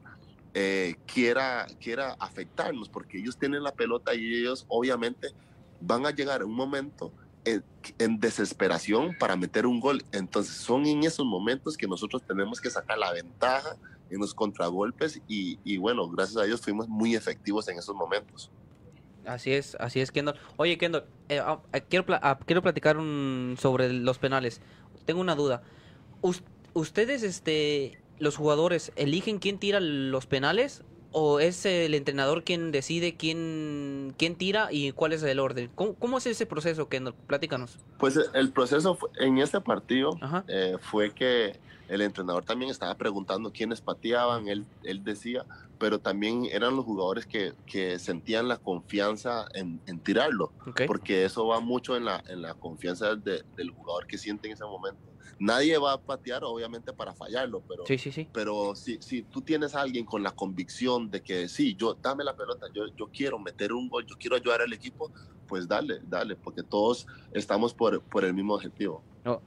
[0.54, 5.28] eh, quiera, quiera afectarnos, porque ellos tienen la pelota y ellos obviamente
[5.80, 7.12] van a llegar a un momento
[7.44, 10.04] en, desesperación para meter un gol.
[10.12, 13.76] Entonces son en esos momentos que nosotros tenemos que sacar la ventaja
[14.11, 18.50] en los contragolpes y, bueno, gracias a Dios fuimos muy efectivos en esos momentos.
[19.26, 20.38] Así es, así es, Kendall.
[20.57, 22.96] Oye, Kendall, eh, ah, eh, quiero, ah, quiero platicar
[23.57, 24.61] sobre los penales.
[25.07, 25.62] Tengo una duda.
[26.74, 33.14] ustedes, este, los jugadores eligen quién tira los penales o es el entrenador quien decide
[33.14, 35.70] quién, quién tira y cuál es el orden?
[35.74, 37.79] ¿Cómo, es ese proceso, que Platícanos.
[37.98, 43.81] Pues el proceso en este partido eh, fue que el entrenador también estaba preguntando quiénes
[43.81, 45.44] pateaban, él, él decía,
[45.78, 50.52] pero también eran los jugadores que, que sentían la confianza en, en tirarlo,
[50.87, 54.64] porque eso va mucho en la, en la confianza del jugador que siente en ese
[54.64, 58.28] momento nadie va a patear obviamente para fallarlo, pero, sí, sí, sí.
[58.32, 62.24] pero si, si tú tienes a alguien con la convicción de que sí, yo dame
[62.24, 65.12] la pelota, yo, yo quiero meter un gol, yo quiero ayudar al equipo,
[65.46, 69.02] pues dale, dale, porque todos estamos por, por el mismo objetivo.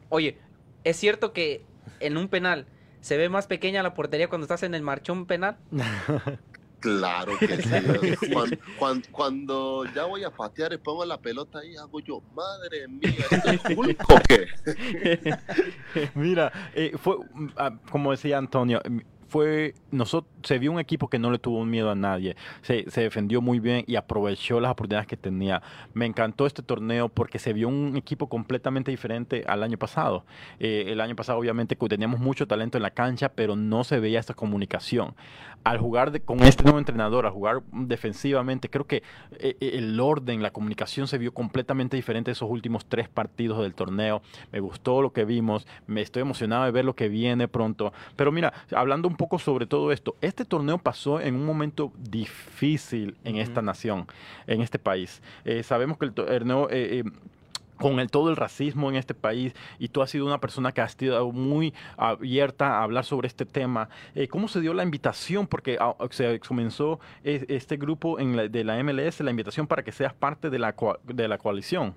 [0.09, 0.37] oye,
[0.83, 1.65] es cierto que
[1.99, 2.67] en un penal
[3.01, 5.57] se ve más pequeña la portería cuando estás en el marchón penal.
[6.79, 8.57] Claro que sí.
[9.11, 13.25] Cuando, ya voy a patear y pongo la pelota ahí, hago yo, madre mía,
[14.27, 14.47] qué?
[16.15, 17.17] Mira, eh, fue,
[17.57, 18.81] ah, como decía Antonio,
[19.27, 23.41] fue nosotros se vio un equipo que no le tuvo miedo a nadie se, defendió
[23.41, 25.61] muy bien y aprovechó las oportunidades que tenía.
[25.93, 30.25] Me encantó este torneo porque se vio un equipo completamente diferente al año pasado.
[30.59, 34.19] Eh, el año pasado obviamente teníamos mucho talento en la cancha pero no se veía
[34.19, 35.15] esta comunicación.
[35.63, 38.97] Al jugar con este nuevo entrenador al jugar defensivamente creo que
[39.39, 43.73] eh, eh, el orden la comunicación se vio completamente diferente esos últimos tres partidos del
[43.73, 44.21] torneo.
[44.51, 47.93] Me gustó lo que vimos me estoy emocionado de ver lo que viene pronto.
[48.15, 50.15] Pero mira hablando un poco sobre todo esto.
[50.21, 54.07] Este torneo pasó en un momento difícil en esta nación,
[54.45, 55.21] en este país.
[55.45, 56.69] Eh, sabemos que el torneo...
[56.69, 57.03] Eh, eh,
[57.77, 60.81] con el, todo el racismo en este país y tú has sido una persona que
[60.81, 63.87] ha sido muy abierta a hablar sobre este tema.
[64.31, 65.45] ¿Cómo se dio la invitación?
[65.45, 70.11] Porque ah, se comenzó este grupo en de la MLS, la invitación para que seas
[70.15, 71.93] parte de la, de la coalición.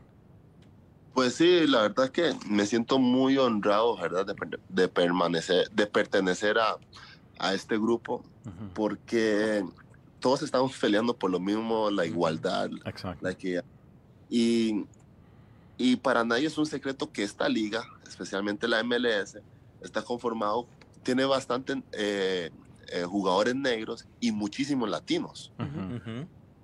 [1.14, 4.26] Pues sí, la verdad es que me siento muy honrado, ¿verdad?
[4.68, 6.76] de permanecer, de pertenecer a,
[7.40, 8.22] a este grupo
[8.74, 9.64] porque
[10.20, 12.70] todos estamos peleando por lo mismo, la igualdad.
[13.20, 13.64] La equidad.
[14.29, 14.85] Y,
[15.76, 19.38] y para nadie es un secreto que esta liga, especialmente la MLS,
[19.81, 20.66] está conformado,
[21.03, 22.50] tiene bastante eh,
[22.92, 25.53] eh, jugadores negros y muchísimos latinos.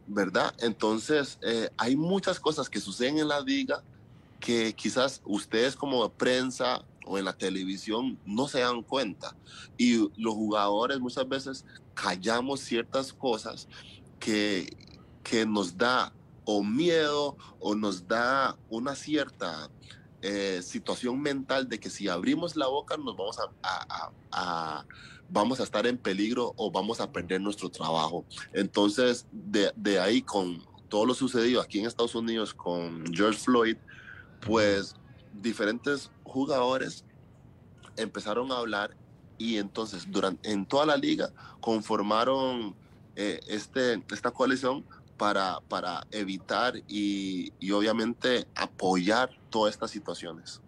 [0.08, 0.54] ¿Verdad?
[0.60, 3.82] Entonces, eh, hay muchas cosas que suceden en la liga
[4.38, 9.36] que quizás ustedes como prensa o en la televisión no se dan cuenta.
[9.78, 11.64] Y los jugadores muchas veces
[11.94, 13.68] callamos ciertas cosas
[14.18, 14.76] que,
[15.22, 16.12] que nos da
[16.44, 19.70] o miedo o nos da una cierta
[20.22, 24.84] eh, situación mental de que si abrimos la boca nos vamos a,
[25.28, 28.24] vamos a estar en peligro o vamos a perder nuestro trabajo.
[28.52, 33.76] Entonces, de, de ahí con todo lo sucedido aquí en Estados Unidos con George Floyd,
[34.40, 34.94] pues
[35.40, 37.04] diferentes jugadores
[37.96, 38.96] empezaron a hablar
[39.38, 42.74] y entonces durante, en toda la liga conformaron
[43.16, 44.84] eh, este, esta coalición
[45.16, 50.60] para, para evitar y, y obviamente apoyar todas estas situaciones.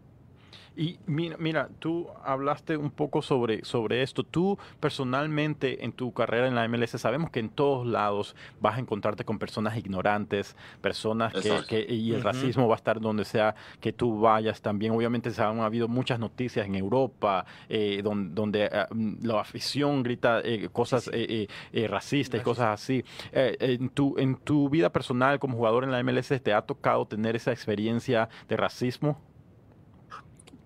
[0.79, 4.23] Y mira, mira, tú hablaste un poco sobre, sobre esto.
[4.23, 8.81] Tú personalmente en tu carrera en la MLS sabemos que en todos lados vas a
[8.81, 11.35] encontrarte con personas ignorantes, personas
[11.69, 14.93] que, y el racismo va a estar donde sea que tú vayas también.
[14.93, 18.87] Obviamente se han habido muchas noticias en Europa eh, donde, donde ah,
[19.21, 21.49] la afición grita eh, cosas eh,
[21.89, 23.05] racistas y cosas así.
[23.33, 27.35] en, tu, en tu vida personal como jugador en la MLS te ha tocado tener
[27.35, 29.19] esa experiencia de racismo?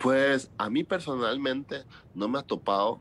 [0.03, 1.85] Pues a mí personalmente
[2.15, 3.01] no me ha topado,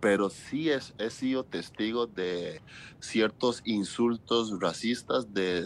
[0.00, 2.60] pero sí es, he sido testigo de
[2.98, 5.64] ciertos insultos racistas de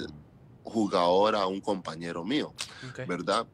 [0.62, 2.52] jugador a un compañero mío,
[3.08, 3.46] ¿verdad?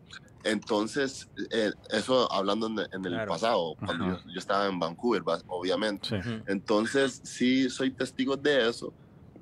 [0.42, 6.20] Entonces, eh, eso hablando en, el pasado, cuando yo, estaba en Vancouver, obviamente.
[6.46, 8.92] Entonces, sí soy testigo de eso,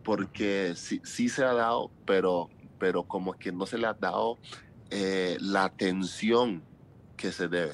[0.05, 4.39] porque sí, sí, se ha dado, pero, pero como que no se le ha dado
[4.91, 6.63] eh, la atención
[7.23, 7.73] que se debe.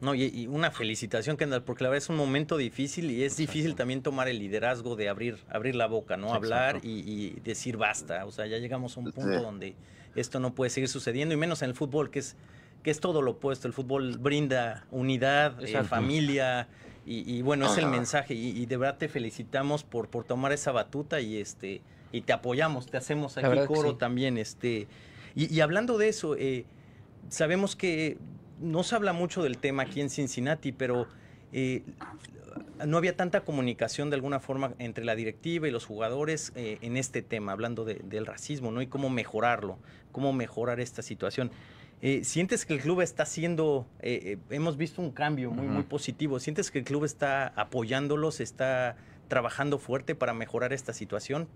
[0.00, 3.74] No, y, una felicitación, Kendall, porque la verdad es un momento difícil y es difícil
[3.74, 6.32] también tomar el liderazgo de abrir, abrir la boca, ¿no?
[6.34, 8.24] Hablar y, decir basta.
[8.26, 9.74] O sea, ya llegamos a un punto donde
[10.14, 12.36] esto no puede seguir sucediendo, y menos en el fútbol, que es,
[12.82, 13.66] que es todo lo opuesto.
[13.66, 16.68] El fútbol brinda unidad, eh, familia,
[17.08, 18.34] y, bueno, es el mensaje.
[18.34, 21.80] Y, de verdad te felicitamos por, por tomar esa batuta y este
[22.12, 24.38] y te apoyamos, te hacemos aquí coro también.
[24.38, 24.88] Este,
[25.34, 26.64] y, hablando de eso, eh,
[27.28, 28.18] sabemos que
[28.60, 31.06] no se habla mucho del tema aquí en Cincinnati, pero
[31.52, 31.82] eh,
[32.84, 36.96] no había tanta comunicación de alguna forma entre la directiva y los jugadores eh, en
[36.96, 38.82] este tema, hablando del racismo, ¿no?
[38.82, 39.78] Y cómo mejorarlo,
[40.12, 41.50] cómo mejorar esta situación.
[42.02, 46.70] Eh, ¿Sientes que el club está haciendo, hemos visto un cambio muy, muy positivo, ¿sientes
[46.70, 48.96] que el club está apoyándolos, está
[49.28, 51.48] trabajando fuerte para mejorar esta situación?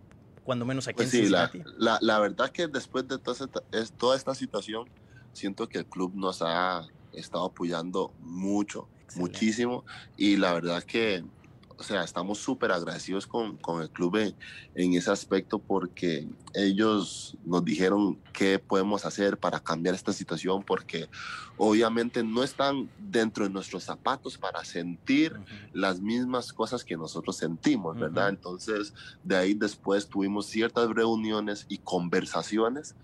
[0.45, 1.63] Cuando menos aquí pues en sí, Cincinnati.
[1.77, 3.61] La, la, verdad que después de toda esta,
[3.99, 4.89] toda esta situación,
[5.33, 9.85] siento que el club nos ha estado apoyando mucho, muchísimo,
[10.17, 11.25] y la verdad que,
[11.77, 14.17] o sea, estamos súper agradecidos con, con, el club
[14.75, 21.09] en, ese aspecto porque ellos nos dijeron qué podemos hacer para cambiar esta situación porque
[21.57, 25.35] obviamente no están dentro de nuestros zapatos para sentir
[25.73, 28.29] las mismas cosas que nosotros sentimos, ¿verdad?
[28.29, 28.93] Entonces,
[29.25, 32.95] de ahí después tuvimos ciertas reuniones y conversaciones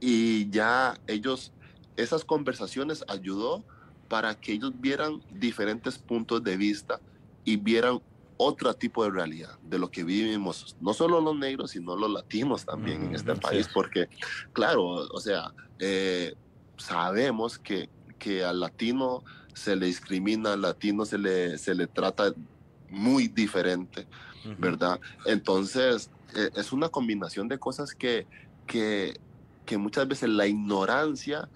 [0.00, 1.52] y ya ellos,
[1.96, 3.64] esas conversaciones ayudó
[4.08, 7.00] para que ellos vieran diferentes puntos de vista
[7.44, 8.00] y vieran
[8.42, 12.64] otro tipo de realidad de lo que vivimos, no solo los negros, sino los latinos
[12.64, 14.08] también en este país, porque,
[14.54, 16.34] claro, o sea, eh,
[16.78, 22.32] sabemos que, que al latino se le discrimina, al latino se le, se le trata
[22.88, 24.06] muy diferente,
[24.58, 24.98] ¿verdad?
[25.26, 28.26] Entonces, eh, es una combinación de cosas que,
[28.66, 29.20] que
[29.70, 31.48] que muchas veces la ignorancia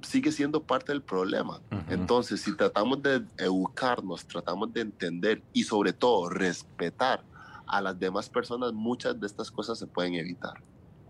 [0.00, 1.60] sigue siendo parte del problema.
[1.90, 7.22] Entonces, si tratamos de educarnos, tratamos de entender y sobre todo respetar
[7.66, 10.54] a las demás personas, muchas de estas cosas se pueden evitar.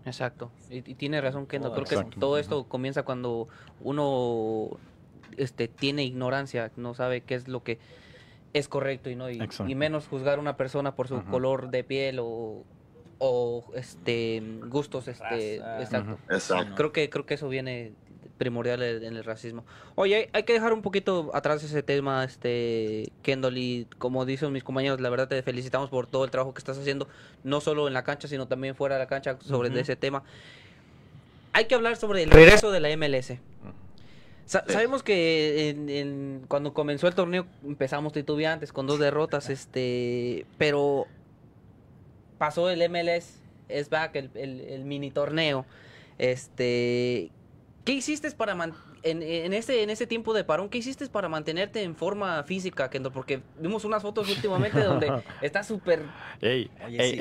[0.03, 0.51] Exacto.
[0.69, 1.71] Y, tiene razón Kendo.
[1.71, 3.47] Creo que todo esto comienza cuando
[3.79, 4.77] uno
[5.37, 7.79] este, tiene ignorancia, no sabe qué es lo que
[8.51, 9.39] es correcto y no y,
[9.73, 12.65] menos juzgar a una persona por su color de piel o
[13.23, 16.17] o este gustos este exacto.
[16.75, 17.93] creo que creo que eso viene
[18.39, 19.63] primordial en el racismo.
[19.93, 24.63] Oye hay que dejar un poquito atrás ese tema este Kendall y como dicen mis
[24.63, 27.07] compañeros la verdad te felicitamos por todo el trabajo que estás haciendo
[27.43, 30.23] no solo en la cancha sino también fuera de la cancha sobre ese tema.
[31.53, 32.71] Hay que hablar sobre el regreso.
[32.71, 33.33] de la MLS
[34.47, 41.05] sabemos que cuando comenzó el torneo empezamos titubeantes con dos derrotas este pero
[42.41, 43.35] pasó el MLS,
[43.69, 45.63] es back, el, mini torneo.
[46.17, 47.29] Este,
[47.85, 48.55] ¿Qué hiciste para
[49.03, 52.89] en, en, ese, en ese tiempo de parón, qué hiciste para mantenerte en forma física,
[52.89, 53.11] Kendall?
[53.11, 55.11] Porque vimos unas fotos últimamente donde
[55.41, 56.03] está súper...
[56.41, 56.69] Ey,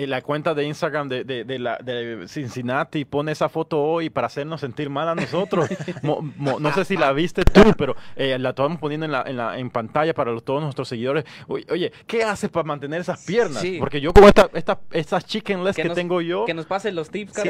[0.06, 4.60] La cuenta de Instagram de, de, la, de Cincinnati pone esa foto hoy para hacernos
[4.60, 5.68] sentir mal a nosotros.
[6.02, 9.58] no sé si la viste tú, pero eh, la estamos poniendo en, la, en, la,
[9.58, 11.24] en pantalla para todos nuestros seguidores.
[11.48, 13.64] Oye, ¿qué haces para mantener esas piernas?
[13.78, 16.44] Porque yo con esta, esta, estas chickenless que, tengo yo...
[16.44, 17.48] Que nos pasen los tips, sí,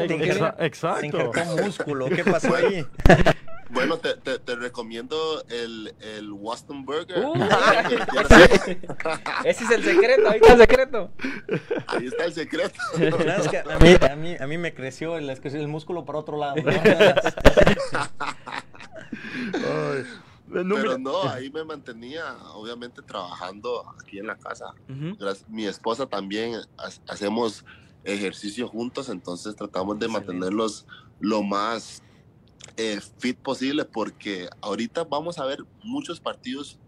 [0.59, 1.32] Exacto.
[1.62, 2.07] músculo.
[2.09, 2.84] ¿Qué pasó ahí?
[3.72, 7.24] Bueno, te, te, recomiendo el, el Waston Burger.
[7.24, 7.34] Uh,
[9.44, 11.10] ese es el secreto, ahí está el secreto.
[11.86, 12.80] Ahí está el secreto.
[13.70, 16.56] a, mí, a, mí, a, mí, me creció el, el músculo para otro lado.
[20.52, 24.74] Pero no, ahí me mantenía, obviamente, trabajando aquí en la casa.
[25.48, 26.56] Mi esposa también
[27.08, 27.64] hacemos
[28.04, 30.86] ejercicio juntos, entonces tratamos de mantenerlos
[31.20, 32.02] lo más
[32.76, 36.78] eh, fit posible porque ahorita vamos a ver muchos partidos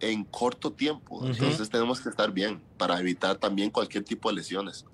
[0.00, 4.84] en corto tiempo, entonces tenemos que estar bien para evitar también cualquier tipo de lesiones.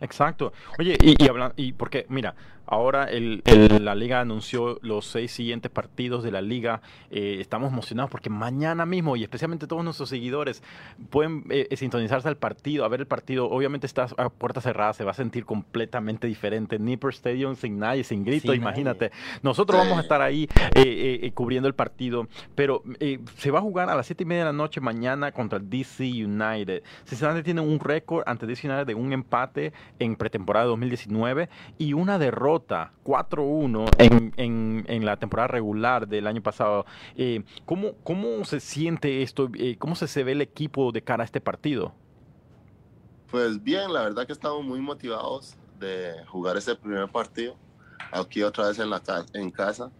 [0.00, 0.52] Exacto.
[0.78, 2.34] Oye, y, y, y porque, mira,
[2.70, 3.42] ahora el,
[3.80, 6.80] la liga anunció los seis siguientes partidos de la liga.
[7.10, 10.62] Eh, estamos emocionados porque mañana mismo, y especialmente todos nuestros seguidores,
[11.10, 13.50] pueden eh, sintonizarse al partido, a ver el partido.
[13.50, 16.78] Obviamente está a puerta cerrada, se va a sentir completamente diferente.
[16.78, 19.10] Nipper Stadium sin nadie, sin grito, imagínate.
[19.42, 22.84] Nosotros vamos a estar ahí eh, cubriendo el partido, pero
[23.36, 25.68] se va a jugar a las siete y media de la noche mañana contra el
[25.68, 26.84] DC United.
[27.04, 32.18] Cincinnati tiene un récord ante DC United de un empate en pretemporada 2019 y una
[32.18, 36.86] derrota 4-1 en, en, la temporada regular del año pasado.
[37.16, 39.50] Eh, ¿cómo, ¿Cómo se siente esto?
[39.54, 41.94] Eh, ¿Cómo se, se ve el equipo de cara a este partido?
[43.30, 47.56] Pues bien, la verdad que estamos muy motivados de jugar ese primer partido
[48.12, 49.02] aquí otra vez en, la,
[49.34, 49.90] en casa.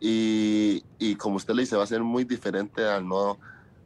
[0.00, 3.38] Y, y como usted le dice, va a ser muy diferente al no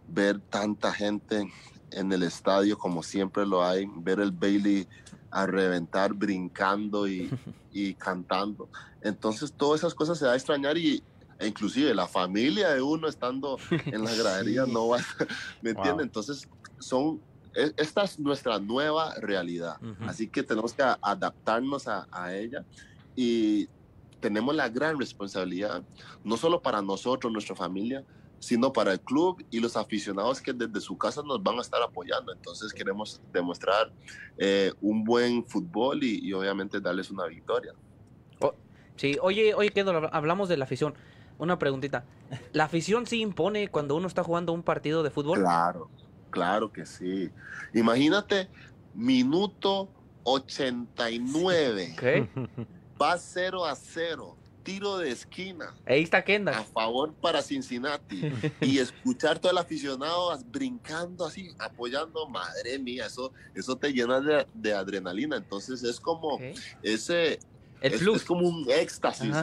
[0.08, 1.50] ver tanta gente
[1.92, 4.86] en el estadio como siempre lo hay, ver el Bailey
[5.30, 7.30] a reventar brincando y,
[7.72, 8.68] y, cantando.
[9.02, 11.02] Entonces todas esas cosas se va a extrañar y
[11.38, 14.98] e inclusive la familia de uno estando en la gradería no va,
[15.62, 16.02] ¿me entiende?
[16.02, 16.46] Entonces
[16.78, 17.20] son,
[17.54, 22.64] e, esta es nuestra nueva realidad, así que tenemos que adaptarnos a, a ella
[23.16, 23.68] y
[24.20, 25.82] tenemos la gran responsabilidad,
[26.22, 28.04] no solo para nosotros, nuestra familia,
[28.40, 31.80] sino para el club y los aficionados que desde su casa nos van a estar
[31.82, 32.32] apoyando.
[32.32, 33.92] Entonces queremos demostrar
[34.38, 37.74] eh, un buen fútbol y, obviamente darles una victoria.
[38.40, 38.54] Oh,
[38.96, 40.94] sí, oye, oye, Kendall, hablamos de la afición.
[41.38, 42.04] Una preguntita.
[42.52, 45.38] ¿La afición sí impone cuando uno está jugando un partido de fútbol?
[45.38, 45.90] Claro,
[46.30, 47.30] claro que sí.
[47.74, 48.48] Imagínate,
[48.94, 49.88] minuto
[50.24, 51.96] 89.
[51.98, 52.28] ¿Qué?
[53.00, 55.74] Va 0 a 0 tiro de esquina.
[55.86, 56.54] Ahí está Kendall.
[56.54, 58.32] A favor para Cincinnati.
[58.60, 64.72] y escuchar todo el aficionado brincando así, apoyando, madre mía, eso, eso te llena de,
[64.72, 65.36] adrenalina.
[65.36, 66.38] Entonces es como
[66.82, 67.38] ese...
[67.80, 69.34] es, es, como un éxtasis,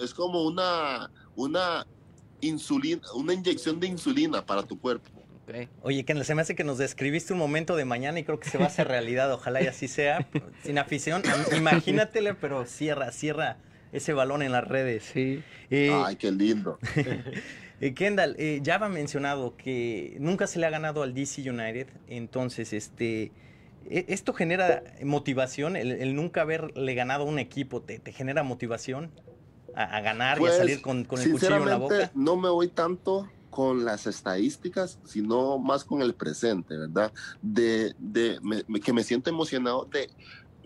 [0.00, 1.86] es, como una, una
[2.40, 5.10] insulina, una inyección de insulina para tu cuerpo.
[5.80, 8.50] Oye, Kendall, se me hace que nos describiste un momento de mañana y creo que
[8.50, 9.32] se va a hacer realidad.
[9.32, 10.28] Ojalá y así sea.
[10.62, 11.22] Sin afición,
[11.56, 13.56] imagínatele, pero cierra, cierra
[13.92, 15.04] ese balón en las redes.
[15.12, 15.42] Sí.
[15.70, 16.78] Eh, Ay, qué lindo.
[17.80, 21.86] Eh, Kendall, eh, ya ha mencionado que nunca se le ha ganado al DC United,
[22.08, 23.30] entonces este,
[23.88, 29.12] e, esto genera motivación, el, nunca haberle ganado a un equipo, ¿te, genera motivación
[29.76, 32.10] a, ganar y a pues, salir con, con el cuchillo en la boca?
[32.16, 37.12] No me voy tanto con las estadísticas, sino más con el presente, ¿verdad?
[37.42, 38.40] De, de
[38.84, 40.10] que me siento emocionado de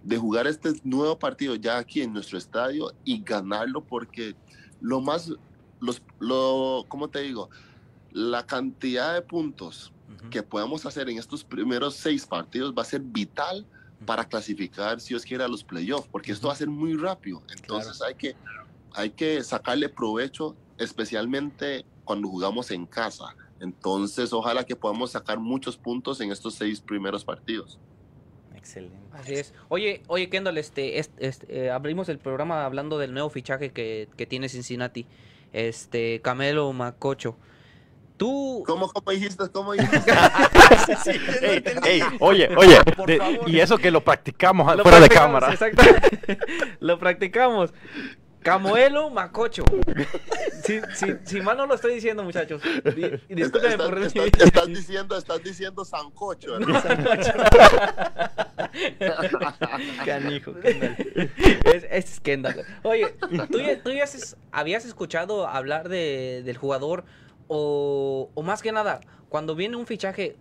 [0.03, 4.35] de jugar este nuevo partido ya aquí en nuestro estadio y ganarlo porque
[4.81, 5.33] lo más,
[5.81, 7.51] los, lo, ¿cómo te digo?
[8.11, 9.93] La cantidad de puntos
[10.31, 13.67] que podamos hacer en estos primeros seis partidos va a ser vital
[14.07, 17.43] para clasificar, si os quiere, a los playoffs, porque esto va a ser muy rápido.
[17.55, 18.37] Entonces hay, que,
[18.95, 23.35] hay que sacarle provecho, especialmente cuando jugamos en casa.
[23.61, 27.79] Entonces, ojalá que podamos sacar muchos puntos en estos seis primeros partidos.
[28.63, 28.97] Excelente.
[29.13, 29.53] Así es.
[29.69, 34.25] Oye, oye, Kendall, este, este, eh, abrimos el programa hablando del nuevo fichaje que, que
[34.25, 35.05] tiene Cincinnati,
[35.53, 37.37] este, Camelo Macocho.
[38.17, 38.63] Tú...
[38.65, 39.51] ¿Cómo, cómo dijiste?
[39.51, 40.13] ¿Cómo dijiste?
[42.21, 42.79] oye, oye,
[43.49, 45.51] y eso que lo practicamos fuera de cámara.
[45.51, 45.83] Exacto.
[46.79, 47.75] lo practicamos.
[48.43, 49.65] Camuelo Macocho.
[50.63, 50.81] Si,
[51.25, 52.63] si, mal no lo estoy diciendo, muchachos.
[53.29, 57.33] Y, por estás, estás, diciendo, estás diciendo Sancocho, Sancocho.
[60.05, 62.65] Canijo, Es, es Kendall.
[62.83, 63.15] Oye,
[63.51, 64.05] ¿tú, tú ya
[64.51, 67.05] habías escuchado hablar de, del jugador?
[67.49, 70.37] O, o, más que nada, cuando viene un fichaje,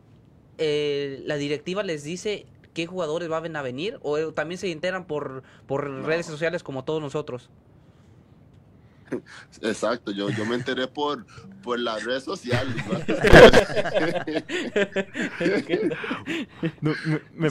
[0.57, 5.43] eh, la directiva les dice qué jugadores van a venir o también se enteran por,
[5.67, 7.49] por redes sociales como todos nosotros.
[9.61, 11.25] Exacto, yo, yo me enteré por,
[11.63, 12.75] por las redes sociales.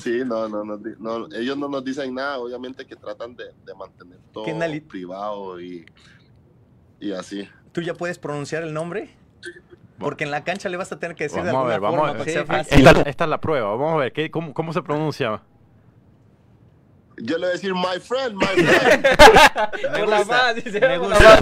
[0.01, 3.45] Sí, no, no, no, ellos no nos dicen nada, obviamente que tratan de,
[3.75, 4.45] mantener todo
[4.89, 5.85] privado y,
[7.01, 7.49] y así.
[7.73, 9.11] ¿Tú ya puedes pronunciar el nombre?
[9.99, 12.47] Porque en la cancha le vas a tener que decir vamos de alguna a ver,
[12.47, 13.07] vamos a ver.
[13.07, 15.43] Esta, es la prueba, vamos a ver, ¿qué, cómo, ¿cómo se pronuncia?
[17.23, 19.07] Yo le voy a decir, my friend, my friend.
[19.93, 20.55] me gusta,
[20.89, 21.41] me gusta.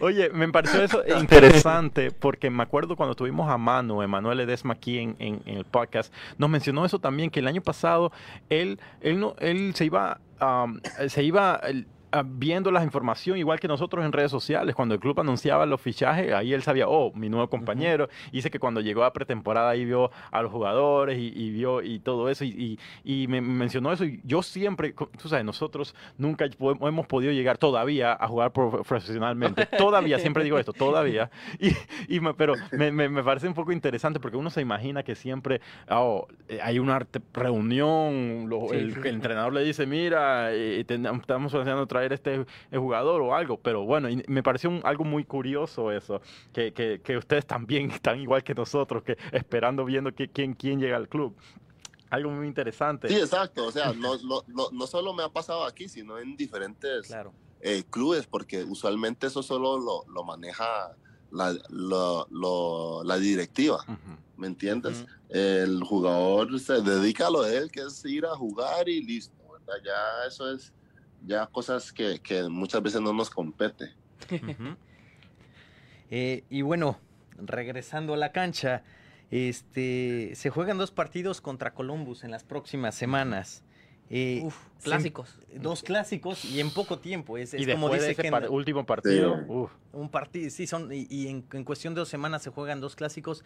[0.00, 4.98] Oye, me pareció eso interesante porque me acuerdo cuando tuvimos a Manu, Emanuel Edesma aquí
[4.98, 8.12] en, en, el podcast, nos mencionó eso también, que el año pasado
[8.48, 11.60] él, él, no, él se iba, um, se iba
[12.24, 16.32] viendo la información, igual que nosotros en redes sociales, cuando el club anunciaba los fichajes,
[16.32, 18.08] ahí él sabía, oh, mi nuevo compañero.
[18.32, 22.28] Dice que cuando llegó a pretemporada ahí vio a los jugadores y, vio y todo
[22.28, 22.78] eso, y,
[23.28, 24.04] me mencionó eso.
[24.04, 29.66] Y yo siempre, tú sabes, nosotros nunca hemos podido llegar todavía a jugar profesionalmente.
[29.76, 31.30] Todavía, siempre digo esto, todavía.
[32.08, 36.60] Y, pero me, parece un poco interesante porque uno se imagina que siempre oh, eh,
[36.62, 42.46] hay una reunión, el, entrenador le dice, mira, eh, estamos haciendo traer este
[42.76, 46.20] jugador o algo, pero bueno, me pareció algo muy curioso eso,
[46.52, 50.96] que, que, ustedes también están igual que nosotros, que esperando viendo que, quién, quién llega
[50.96, 51.36] al club.
[52.08, 53.08] Algo muy interesante.
[53.08, 57.12] Sí, exacto, o sea, no, no, no, solo me ha pasado aquí, sino en diferentes
[57.60, 60.94] eh, clubes, porque usualmente eso solo lo, lo maneja
[61.32, 63.84] la, lo, la directiva,
[64.36, 65.04] ¿me entiendes?
[65.28, 69.34] El jugador se dedica a lo de él, que es ir a jugar y listo,
[69.84, 70.72] Ya eso es
[71.26, 73.92] ya cosas que, muchas veces no nos compete.
[76.08, 77.00] Eh, y bueno,
[77.36, 78.84] regresando a la cancha,
[79.32, 83.64] este, se juegan dos partidos contra Columbus en las próximas semanas.
[84.08, 84.46] Eh,
[84.84, 85.40] clásicos.
[85.56, 87.38] dos clásicos y en poco tiempo.
[87.38, 89.68] Es, y como dice ese último partido.
[89.92, 93.44] Un partido, sí, son, y, en, cuestión de dos semanas se juegan dos clásicos.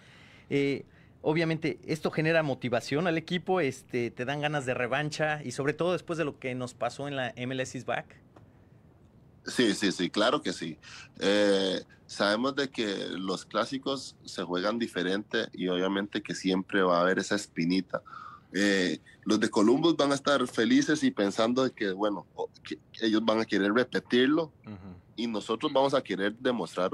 [0.50, 0.84] Eh,
[1.22, 5.92] obviamente esto genera motivación al equipo, este, te dan ganas de revancha y sobre todo
[5.92, 8.16] después de lo que nos pasó en la MLS is back.
[9.46, 10.76] Sí, sí, sí, claro que sí.
[11.18, 17.00] Eh, sabemos de que los clásicos se juegan diferente y obviamente que siempre va a
[17.02, 18.02] haber esa espinita.
[18.52, 22.26] Eh, los de Columbus van a estar felices y pensando de que, bueno,
[23.00, 24.52] ellos van a querer repetirlo
[25.16, 26.90] y nosotros vamos a querer demostrar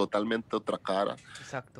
[0.00, 1.16] totalmente otra cara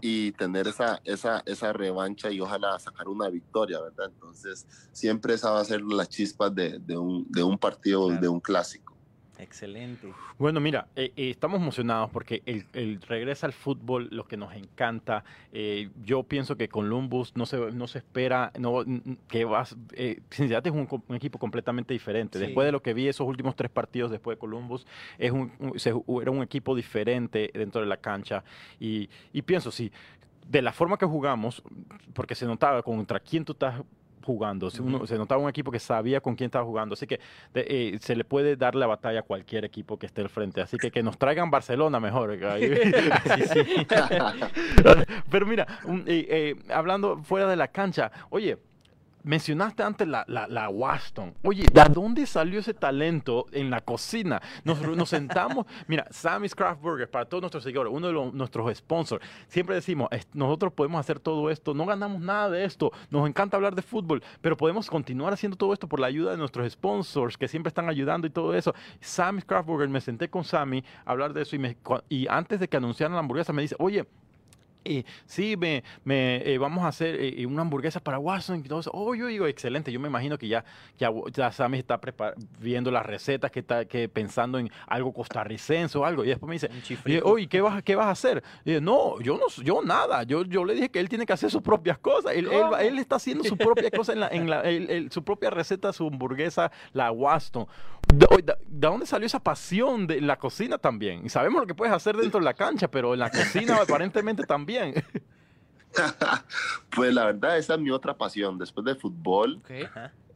[0.01, 4.11] y tener esa, esa, esa revancha y ojalá sacar una victoria, ¿verdad?
[4.13, 8.29] Entonces, siempre esa va a ser la chispa de, de, un, de un partido, de
[8.29, 8.90] un clásico.
[9.41, 10.13] Excelente.
[10.39, 14.55] Bueno, mira, eh, eh, estamos emocionados porque el, el, regresa al fútbol, lo que nos
[14.55, 15.25] encanta.
[15.53, 18.85] Eh, yo pienso que Columbus no se, no se espera no,
[19.29, 19.77] que vas.
[20.31, 22.39] Cincinnati es un, equipo completamente diferente.
[22.39, 24.87] Después de lo que vi esos últimos tres partidos después de Columbus,
[25.19, 25.53] es un,
[26.23, 28.45] era un equipo diferente dentro de la cancha.
[28.79, 29.91] Y, y pienso, sí,
[30.49, 31.63] de la forma que jugamos,
[32.13, 33.83] porque se notaba contra quién tú estás
[34.31, 34.71] jugando.
[34.71, 36.95] se notaba un equipo que sabía con quién estaba jugando.
[36.95, 37.21] Así que
[37.55, 40.61] eh, se le puede dar la batalla a cualquier equipo que esté al frente.
[40.61, 42.31] Así que que nos traigan Barcelona mejor.
[45.31, 45.67] Pero mira,
[46.07, 48.59] eh, eh, hablando fuera de la cancha, oye,
[49.23, 51.35] Mencionaste antes la, la, la, Waston.
[51.43, 54.41] Oye, ¿de dónde salió ese talento en la cocina?
[54.65, 55.67] Nos, nos sentamos.
[55.87, 59.25] Mira, Sammy's Craft Burger, para todos nuestros seguidores, uno de nuestros sponsors.
[59.49, 63.75] Siempre decimos, nosotros podemos hacer todo esto, no ganamos nada de esto, nos encanta hablar
[63.75, 67.49] de fútbol, pero podemos continuar haciendo todo esto por la ayuda de nuestros sponsors que
[67.49, 68.75] siempre están ayudando y todo eso.
[69.01, 71.77] Sammy's Craft Burger, me senté con Sammy a hablar de eso y, me,
[72.09, 74.07] y antes de que anunciaran la hamburguesa me dice, oye,
[74.85, 78.91] y sí, me, me eh, vamos a hacer eh, una hamburguesa para Watson eso.
[78.95, 79.93] Oh, yo digo, excelente.
[79.93, 80.65] Yo me imagino que ya,
[80.99, 82.01] ya, ya Sammy está
[82.59, 86.25] viendo las recetas, que está que pensando en algo costarricense o algo.
[86.25, 88.43] Y después me dice, oye, ¿qué vas, ¿qué vas a hacer?
[88.65, 90.23] Y no, yo no, yo nada.
[90.23, 92.33] Yo, yo le dije que él tiene que hacer sus propias cosas.
[92.35, 96.07] Él, él, está haciendo su propia cosa en, la, en la, su propia receta, su
[96.07, 97.67] hamburguesa, la Waston.
[98.15, 101.25] ¿De, de, dónde salió esa pasión de la cocina también?
[101.25, 104.45] Y sabemos lo que puedes hacer dentro de la cancha, pero en la cocina aparentemente
[104.45, 104.95] también bien.
[106.95, 108.59] pues la verdad, esa es mi otra pasión.
[108.59, 109.61] Después del fútbol,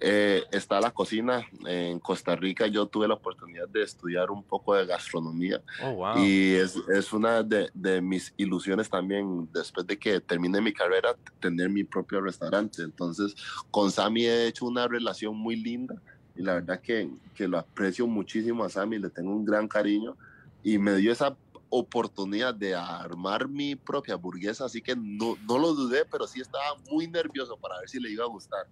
[0.01, 1.47] eh, está la cocina.
[1.67, 5.63] En Costa Rica yo tuve la oportunidad de estudiar un poco de gastronomía.
[5.83, 10.73] Oh, y es, es una de, de, mis ilusiones también, después de que termine mi
[10.73, 12.83] carrera, tener mi propio restaurante.
[12.83, 13.35] Entonces,
[13.71, 15.95] con Sammy he hecho una relación muy linda.
[16.37, 20.17] Y la verdad que, que lo aprecio muchísimo a Sammy, le tengo un gran cariño.
[20.65, 21.37] Y me dio esa
[21.77, 26.77] oportunidad de armar mi propia hamburguesa, así que no, no lo dudé, pero sí estaba
[26.91, 28.65] muy nervioso para ver si le iba a gustar.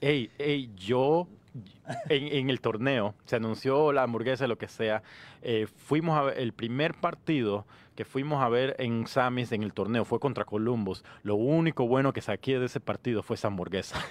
[0.00, 1.28] Ey, ey, yo
[2.08, 5.02] en, el torneo, se anunció la hamburguesa, lo que sea.
[5.42, 9.72] Eh, fuimos a ver el primer partido que fuimos a ver en Samis en el
[9.72, 11.04] torneo fue contra Columbus.
[11.22, 13.98] Lo único bueno que saqué de ese partido fue esa hamburguesa.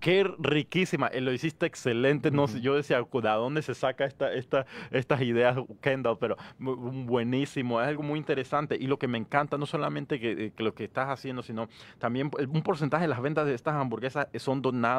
[0.00, 1.08] qué riquísima.
[1.08, 2.30] Eh, lo hiciste excelente.
[2.30, 6.18] No yo decía, ¿de dónde se saca esta, esta, estas ideas, Kendall?
[6.18, 7.80] Pero buenísimo.
[7.80, 8.76] Es algo muy interesante.
[8.78, 11.68] Y lo que me encanta, no solamente que, eh, lo que estás haciendo, sino
[11.98, 14.89] también eh, un porcentaje de las ventas de estas hamburguesas son donadas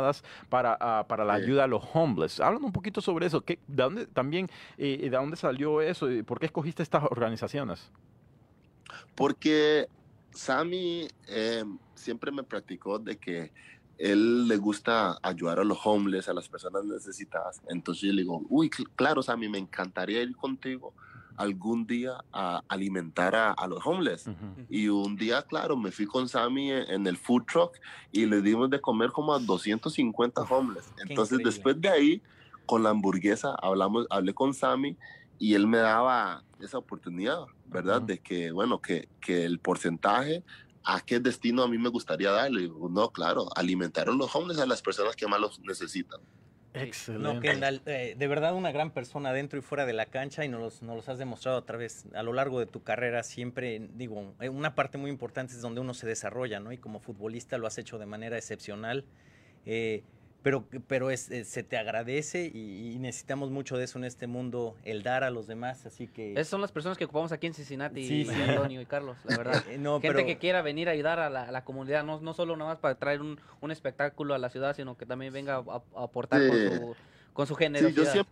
[0.49, 2.39] para, ah, para la ayuda a los homeless.
[2.39, 3.41] Háblanos un poquito sobre eso.
[3.41, 6.07] ¿Qué, ¿De dónde también, de dónde salió eso?
[6.25, 7.91] ¿Por qué escogiste estas organizaciones?
[9.15, 9.87] Porque
[10.33, 11.63] Sammy eh,
[11.95, 13.51] siempre me practicó de que
[13.97, 17.61] él le gusta ayudar a los homeless, a las personas necesitadas.
[17.69, 20.93] Entonces yo le digo, uy, claro, Sammy, me encantaría ir contigo
[21.37, 24.29] algún día a alimentar a, los homeless.
[24.69, 27.73] Y un día, claro, me fui con Sammy en, el food truck
[28.11, 30.91] y le dimos de comer como a 250 homeless.
[31.07, 32.21] Entonces, después de ahí,
[32.65, 34.97] con la hamburguesa, hablamos, hablé con Sammy
[35.39, 38.01] y él me daba esa oportunidad, ¿verdad?
[38.01, 40.43] De que, bueno, que, que, el porcentaje,
[40.83, 42.69] a qué destino a mí me gustaría darle.
[42.89, 46.19] No, claro, alimentar a los jóvenes a las personas que más los necesitan.
[46.73, 47.53] Excelente.
[47.55, 50.61] No, eh, de verdad una gran persona dentro y fuera de la cancha y nos
[50.61, 54.33] los, nos los has demostrado a través, a lo largo de tu carrera, siempre, digo,
[54.39, 56.71] eh, una parte muy importante es donde uno se desarrolla, ¿no?
[56.71, 59.05] Y como futbolista lo has hecho de manera excepcional.
[59.65, 60.03] Eh,
[60.43, 64.75] pero, pero es, eh, se te agradece y, necesitamos mucho de eso en este mundo,
[64.83, 66.33] el dar a los demás, así que...
[66.33, 69.63] Esas son las personas que ocupamos aquí en Cincinnati, Antonio y Carlos, la verdad.
[69.69, 72.79] Eh, Gente que quiera venir a ayudar a la, comunidad, no, no solo nada más
[72.79, 76.57] para traer un, un, espectáculo a la ciudad, sino que también venga a, aportar con,
[76.57, 76.95] su,
[77.33, 78.25] con su generosidad.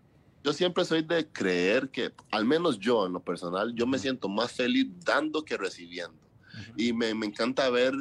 [0.43, 4.28] yo siempre soy de creer que, al menos yo en lo personal, yo me siento
[4.30, 6.18] más feliz dando que recibiendo.
[6.76, 7.93] Y me, me, encanta ver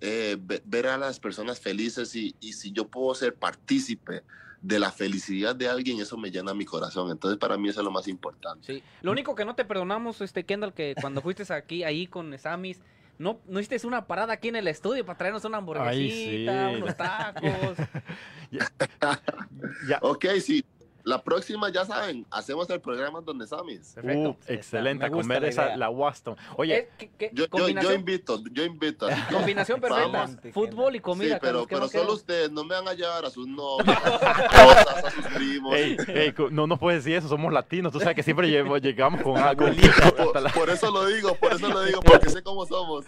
[0.00, 4.22] eh, ver a las personas felices y, si yo puedo ser partícipe
[4.60, 7.10] de la felicidad de alguien, eso me llena mi corazón.
[7.10, 8.74] Entonces, para mí eso es lo más importante.
[8.74, 8.82] Sí.
[9.02, 12.80] Lo único que no te perdonamos, este Kendall, que cuando fuiste aquí, ahí con Samis,
[13.18, 17.78] no, no hiciste una parada aquí en el estudio para traernos una hamburguesita, unos tacos.
[19.88, 19.98] ya.
[20.02, 20.64] Ok, sí.
[21.06, 23.94] La próxima, ya saben, hacemos el programa donde Samis.
[24.02, 26.36] Uh, excelente, a comer esa, la Waston.
[26.56, 26.88] Oye,
[27.30, 29.06] yo, yo, invito, yo invito.
[29.30, 31.34] Combinación perfecta, fútbol y comida.
[31.34, 35.10] Sí, pero, pero solo ustedes, no me van a llevar a sus novios, a, a
[35.12, 35.76] sus primos.
[36.50, 38.50] no nos puedes decir eso, somos latinos, tú sabes que siempre
[38.80, 39.64] llegamos con algo.
[40.16, 43.04] Por, por, eso lo digo, por eso lo digo, porque sé cómo somos.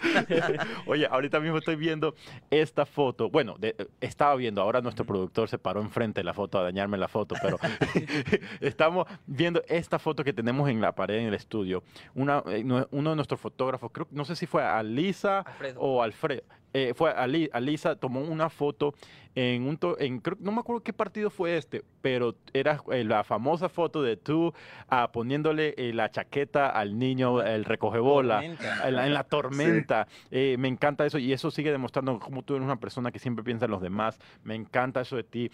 [0.87, 2.15] Oye, ahorita mismo estoy viendo
[2.49, 3.29] esta foto.
[3.29, 3.57] Bueno,
[4.01, 7.35] estaba viendo, ahora nuestro productor se paró enfrente de la foto a dañarme la foto,
[7.43, 7.59] pero
[8.61, 11.83] Estamos viendo esta foto que tenemos en la pared en el estudio.
[12.15, 15.45] Una, eh, uno de nuestros fotógrafos, creo, no sé si fue Alisa
[15.77, 16.43] o Alfredo.
[16.75, 18.93] Eh, fue Alisa tomó una foto
[19.35, 23.71] en un en, no me acuerdo qué partido fue este, pero era eh, la famosa
[23.71, 24.53] foto de tú
[24.89, 30.09] ah, poniéndole la chaqueta al niño, el recogebola, en, en, la tormenta.
[30.31, 33.65] me encanta eso y eso sigue demostrando cómo tú eres una persona que siempre piensa
[33.65, 34.19] en los demás.
[34.45, 35.51] Me encanta eso de ti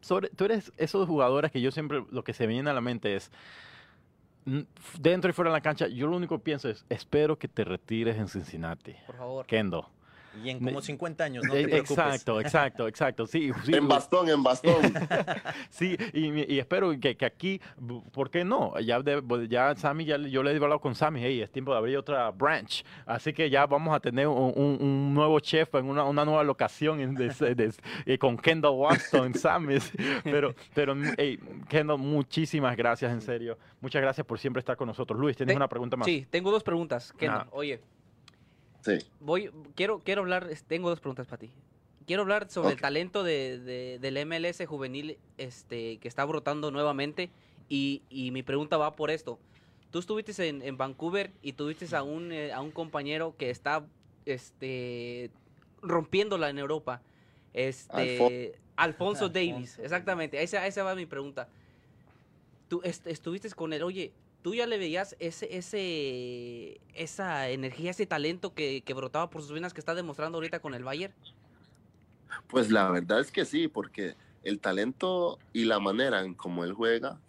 [0.00, 2.80] sobre, tú eres esos jugadores que yo siempre, lo que se me viene a la
[2.80, 3.30] mente es,
[4.98, 7.64] dentro y fuera de la cancha, yo lo único que pienso es, espero que te
[7.64, 8.94] retires en Cincinnati.
[9.06, 9.46] Por favor.
[9.46, 9.84] Kendall.
[10.44, 11.90] Y en como 50 años, no te preocupes.
[11.90, 13.26] Exacto, exacto, exacto.
[13.26, 14.92] Sí, en bastón, en bastón.
[15.70, 17.60] sí, y, espero que, que, aquí,
[18.12, 18.78] ¿por qué no?
[18.80, 19.02] Ya,
[19.48, 22.30] ya Sammy, ya, yo le he hablado con Sammy, hey, es tiempo de abrir otra
[22.30, 22.84] branch.
[23.06, 27.16] Así que ya vamos a tener un, nuevo chef en una, una nueva locación en,
[28.06, 29.78] eh, con Kendall Watson, Sammy.
[30.24, 33.58] Pero, pero hey, Kendall, muchísimas gracias, en serio.
[33.80, 35.18] Muchas gracias por siempre estar con nosotros.
[35.18, 36.06] Luis, ¿tienes una pregunta más?
[36.06, 37.12] Sí, tengo dos preguntas.
[37.18, 37.80] Kendall, oye,
[38.88, 39.06] Sí.
[39.20, 41.50] Voy, quiero, quiero hablar, tengo dos preguntas para ti.
[42.06, 47.28] Quiero hablar sobre el talento de, del MLS juvenil este, que está brotando nuevamente
[47.68, 49.38] y, mi pregunta va por esto.
[49.90, 53.84] Tú estuviste en, Vancouver y tuviste a un, eh, a un compañero que está
[54.24, 55.30] este,
[55.82, 57.02] rompiéndola en Europa.
[57.52, 60.42] Este, Alfonso Davis, exactamente.
[60.42, 61.48] Esa, esa va mi pregunta.
[62.68, 64.12] Tú estuviste con él, oye,
[64.48, 69.74] ¿Tú ya le veías ese, ese, esa energía, ese talento que, brotaba por sus venas
[69.74, 71.12] que está demostrando ahorita con el Bayern?
[72.46, 76.72] Pues la verdad es que sí, porque el talento y la manera en cómo él
[76.72, 77.20] juega,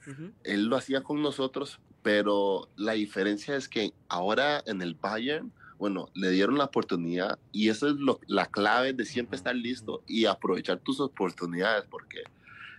[0.46, 6.08] él lo hacía con nosotros, pero la diferencia es que ahora en el Bayern, bueno,
[6.14, 10.24] le dieron la oportunidad y eso es lo, la clave de siempre estar listo y
[10.24, 12.24] aprovechar tus oportunidades, porque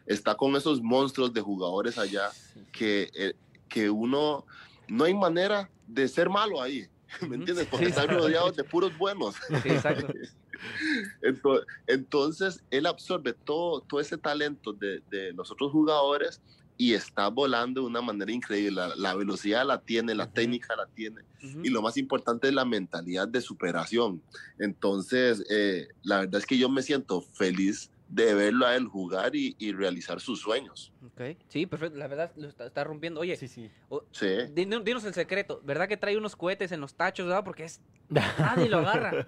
[0.07, 2.30] está con esos monstruos de jugadores allá
[2.72, 3.11] que...
[3.12, 3.34] Eh,
[3.71, 4.45] que uno,
[4.89, 6.87] no hay manera de ser malo ahí,
[7.27, 7.66] ¿me entiendes?
[7.71, 9.37] Porque están rodeados de puros buenos.
[9.64, 10.12] exacto.
[11.87, 16.43] Entonces, él absorbe todo, todo ese talento de, de los otros jugadores
[16.81, 18.81] y está volando de una manera increíble.
[18.97, 21.21] La, velocidad la tiene, la técnica la tiene
[21.62, 24.23] y lo más importante es la mentalidad de superación.
[24.59, 29.34] Entonces, eh, la verdad es que yo me siento feliz de verlo a él jugar
[29.36, 30.92] y, realizar sus sueños.
[31.06, 31.96] Ok, sí, perfecto.
[31.96, 33.20] La verdad lo está, rompiendo.
[33.20, 33.70] Oye, sí, sí.
[34.11, 34.26] sí.
[34.52, 35.61] Dinos, el secreto.
[35.64, 37.44] ¿Verdad que trae unos cohetes en los tachos, verdad?
[37.44, 37.80] Porque es.
[38.08, 39.24] Nadie lo agarra.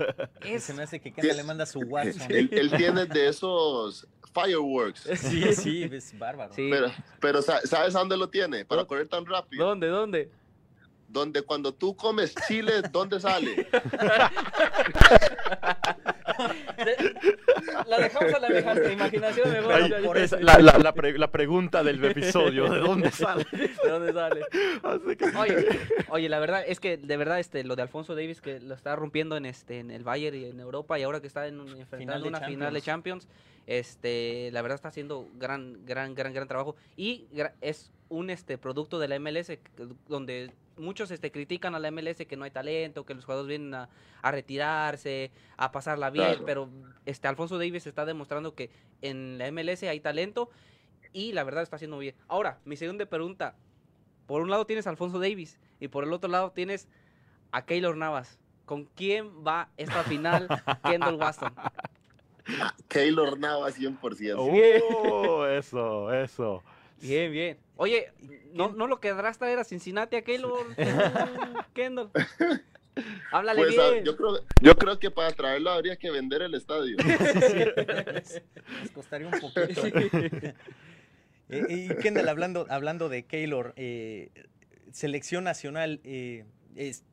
[0.59, 2.31] Se me hace que Kenda le manda su WhatsApp.
[2.31, 5.09] Él, tiene de esos fireworks.
[5.17, 6.53] Sí, sí, es bárbaro.
[6.57, 8.65] Pero, pero ¿sabes dónde lo tiene?
[8.65, 9.65] Para correr tan rápido.
[9.65, 9.87] ¿Dónde?
[9.87, 10.31] ¿Dónde?
[11.09, 13.69] Donde cuando tú comes chile, ¿dónde sale?
[17.87, 19.53] La dejamos a la imaginación
[20.41, 23.47] la, pregunta del episodio, ¿de dónde sale?
[23.53, 24.43] ¿De dónde sale?
[26.09, 28.97] Oye, la verdad es que de verdad este lo de Alfonso Davis que lo está
[28.97, 32.29] rompiendo en este en el Bayern y en Europa y ahora que está en enfrentando
[32.29, 33.29] una final de Champions,
[33.67, 37.27] este la verdad está haciendo gran gran gran gran trabajo y
[37.61, 39.53] es un este producto de la MLS
[40.09, 40.53] donde
[40.83, 43.89] muchos este, critican a la MLS que no hay talento, que los jugadores vienen a,
[44.23, 46.69] retirarse, a pasarla bien, pero
[47.07, 48.71] este Alfonso Davis está demostrando que
[49.01, 50.51] en la MLS hay talento
[51.13, 52.15] y la verdad está haciendo bien.
[52.29, 53.55] Ahora, mi segunda pregunta,
[54.27, 56.89] por un lado tienes a Alfonso Davis y por el otro lado tienes
[57.51, 58.39] a Keylor Navas.
[58.65, 60.49] ¿Con quién va esta final
[60.85, 61.55] Kendall Waston?
[62.89, 64.35] Keylor Navas 100%.
[64.39, 66.63] Oh, eso, eso.
[67.03, 67.59] Bien, bien.
[67.77, 68.13] Oye,
[68.53, 70.65] ¿no, ¿no lo quedarás traer a Cincinnati a Keylor,
[71.75, 72.11] Kendall?
[73.33, 74.05] Háblale pues, bien.
[74.05, 76.97] Yo creo, yo creo que para traerlo habría que vender el estadio.
[78.13, 78.43] les,
[78.95, 79.83] costaría un poquito.
[81.49, 84.31] Eh, y Kendall, hablando, hablando de Keylor, eh,
[84.93, 86.45] selección nacional, eh,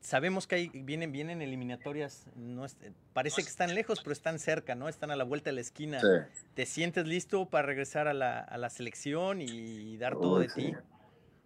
[0.01, 2.65] sabemos que hay, vienen, vienen eliminatorias, no
[3.13, 4.89] parece que están lejos, pero están cerca, ¿no?
[4.89, 5.99] Están a la vuelta de la esquina.
[6.53, 10.73] ¿Te sientes listo para regresar a la, a la selección y dar todo de ti?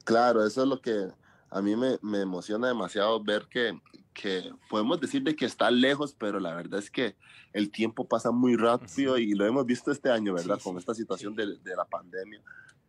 [0.04, 1.10] Claro, eso es lo que
[1.54, 3.80] a mí me, me emociona demasiado ver que,
[4.14, 7.16] que podemos decir de que está lejos, pero la verdad es que
[7.54, 10.60] el tiempo pasa muy rápido y lo hemos visto este año, ¿verdad?
[10.64, 12.42] Con esta situación de, de, la pandemia.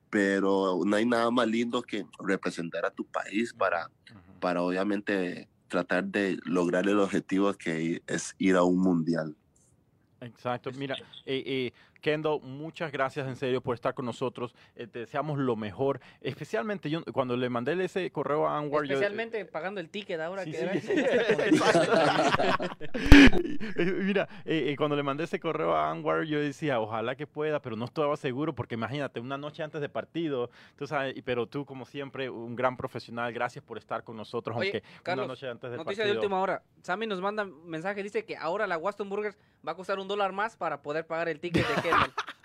[0.08, 3.90] Pero no hay nada más lindo que representar a tu país para,
[4.44, 9.34] para obviamente tratar de lograr el objetivo que es ir a un mundial.
[10.20, 11.72] Exacto, mira, eh, eh,
[12.04, 14.54] Kendall, muchas gracias en serio por estar con nosotros.
[14.76, 16.00] Eh, te deseamos lo mejor.
[16.20, 18.84] Especialmente yo cuando le mandé ese correo a Anwar.
[18.84, 20.52] Especialmente pagando el ticket ahora que
[24.02, 24.28] Mira,
[24.76, 28.14] cuando le mandé ese correo a Anwar, yo decía, ojalá que pueda, pero no estaba
[28.18, 32.54] seguro porque imagínate, una noche antes de partido, tú sabes, pero tú como siempre, un
[32.54, 36.38] gran profesional, gracias por estar con nosotros, aunque una noche antes de noticia de última
[36.38, 36.62] hora.
[36.82, 40.32] Sammy nos manda mensaje, dice que ahora la Waston Burgers va a costar un dólar
[40.32, 41.74] más para poder pagar el ticket de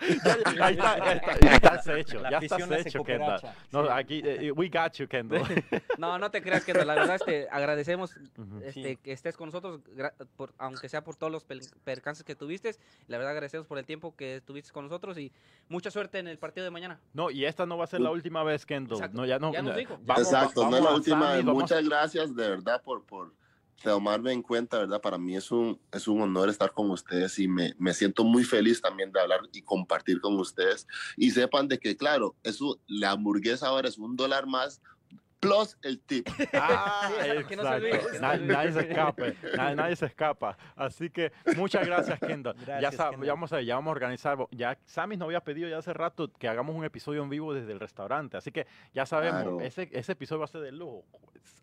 [0.62, 0.98] ahí está,
[1.40, 3.40] ya está, hecho, ya está hecho, Kendall.
[3.70, 5.42] No, aquí, eh, we got you, Kendall.
[5.98, 6.86] no, no te creas, Kendall.
[6.86, 8.16] La verdad, este, agradecemos
[8.64, 9.80] este, que estés con nosotros,
[10.58, 11.44] aunque sea por todos los
[11.84, 12.74] percances que tuviste.
[13.06, 15.32] La verdad, agradecemos por el tiempo que estuviste con nosotros y
[15.68, 17.00] mucha suerte en el partido de mañana.
[17.12, 19.10] No, y esta no va a ser la última vez, Kendall.
[19.12, 19.52] No, ya no.
[19.52, 19.98] Ya nos dijo.
[20.16, 21.42] Exacto, no es la última.
[21.42, 23.32] Muchas gracias, de verdad, por, por
[23.82, 25.00] tomarme en cuenta, ¿verdad?
[25.00, 28.44] Para mí es un, es un honor estar con ustedes y me, me, siento muy
[28.44, 30.86] feliz también de hablar y compartir con ustedes.
[31.16, 34.80] Y sepan de que, claro, eso, la hamburguesa ahora es un dólar más
[35.40, 36.28] plus el tip.
[36.52, 37.10] Ah,
[38.20, 40.56] nadie, se escape, nadie, se escapa.
[40.76, 42.56] Así que muchas gracias, Kendall.
[42.66, 44.38] ya, vamos a, ya vamos a organizar.
[44.50, 47.72] Ya Sammy nos había pedido ya hace rato que hagamos un episodio en vivo desde
[47.72, 48.36] el restaurante.
[48.36, 51.04] Así que ya sabemos, ese, ese episodio va a ser de lujo.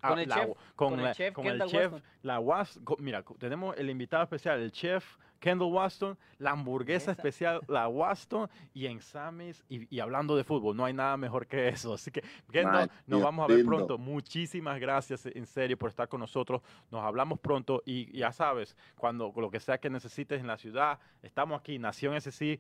[0.02, 4.24] Con el chef, con, el chef, con el chef la was, mira, tenemos el invitado
[4.24, 10.36] especial, el chef Kendall Waston, la hamburguesa especial, la Waston y en Sammy's y, hablando
[10.36, 11.94] de fútbol, no hay nada mejor que eso.
[11.94, 13.98] Así que, Kendall, nos vamos a ver pronto.
[13.98, 16.62] Muchísimas gracias en serio por estar con nosotros.
[16.92, 21.00] Nos hablamos pronto y ya sabes, cuando lo que sea que necesites en la ciudad,
[21.22, 22.60] estamos aquí, Nación SC,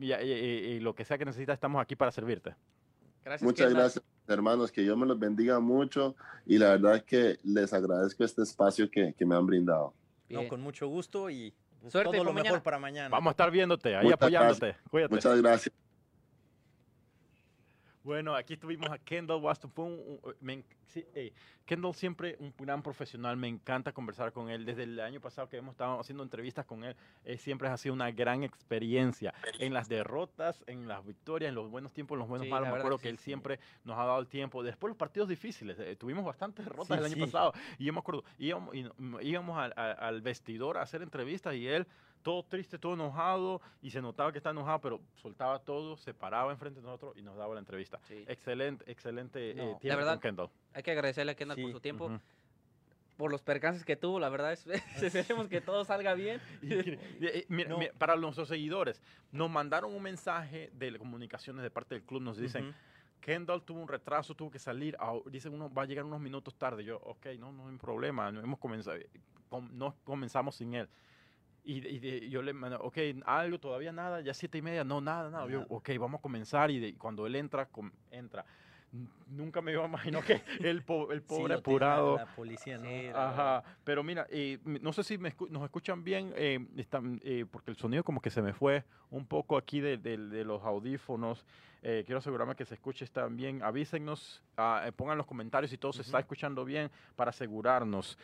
[0.00, 2.54] y, y, lo que sea que necesites, estamos aquí para servirte.
[3.40, 6.14] Muchas gracias, hermanos, que Dios me los bendiga mucho
[6.44, 9.94] y la verdad es que les agradezco este espacio que, que me han brindado.
[10.28, 11.54] No, con mucho gusto y
[11.90, 13.08] todo lo mejor para mañana.
[13.08, 14.76] Vamos a estar viéndote, ahí apoyándote.
[14.90, 15.14] Cuídate.
[15.14, 15.74] Muchas gracias.
[18.06, 19.68] Bueno, aquí tuvimos a Kendall Waston.
[19.72, 20.20] Fue un,
[20.94, 21.32] eh,
[21.64, 23.36] Kendall siempre un gran profesional.
[23.36, 24.64] Me encanta conversar con él.
[24.64, 26.94] Desde el año pasado que hemos estado haciendo entrevistas con él,
[27.36, 29.34] siempre ha sido una gran experiencia.
[29.58, 32.68] En las derrotas, en las victorias, en los buenos tiempos, en los buenos malos.
[32.68, 34.62] Me acuerdo que, él siempre nos ha dado el tiempo.
[34.62, 35.76] Después los partidos difíciles.
[35.80, 37.54] Eh, tuvimos bastantes derrotas el año pasado.
[37.76, 38.72] Y yo me acuerdo, íbamos,
[39.20, 41.88] íbamos al, al vestidor a hacer entrevistas y él
[42.26, 46.50] todo triste, todo enojado, y se notaba que estaba enojado, pero soltaba todo, se paraba
[46.50, 48.00] enfrente de nosotros y nos daba la entrevista.
[48.26, 50.50] Excelente, excelente eh, tiempo verdad, Kendall.
[50.72, 52.20] Hay que agradecerle a Kendall por su tiempo.
[53.16, 54.66] Por los percances que tuvo, la verdad es
[55.00, 56.40] esperemos que todo salga bien.
[57.98, 59.00] para nuestros seguidores,
[59.30, 62.74] nos mandaron un mensaje de comunicaciones de parte del club, nos dicen,
[63.20, 64.96] Kendall tuvo un retraso, tuvo que salir,
[65.26, 66.82] dicen uno va a llegar unos minutos tarde.
[66.82, 68.98] Yo, ok, no, no hay problema, no, hemos comenzado,
[69.70, 70.88] no comenzamos sin él.
[71.68, 75.48] Y, yo le mando, ok, algo, todavía nada, ya siete y media, no, nada, nada.
[75.48, 76.70] Yo, ok, vamos a comenzar.
[76.70, 77.68] Y, cuando él entra,
[78.12, 78.44] entra.
[79.28, 82.16] Nunca me iba a imaginar que el, el pobre apurado.
[82.16, 83.18] La policía, ¿no?
[83.18, 83.64] Ajá.
[83.82, 88.04] Pero mira, eh, no sé si nos escuchan bien, eh, están, eh, porque el sonido
[88.04, 89.98] como que se me fue un poco aquí de,
[90.44, 91.44] los audífonos.
[91.82, 93.60] quiero asegurarme que se escuche están bien.
[93.64, 98.16] Avísenos, ah, pongan los comentarios si todo se está escuchando bien para asegurarnos.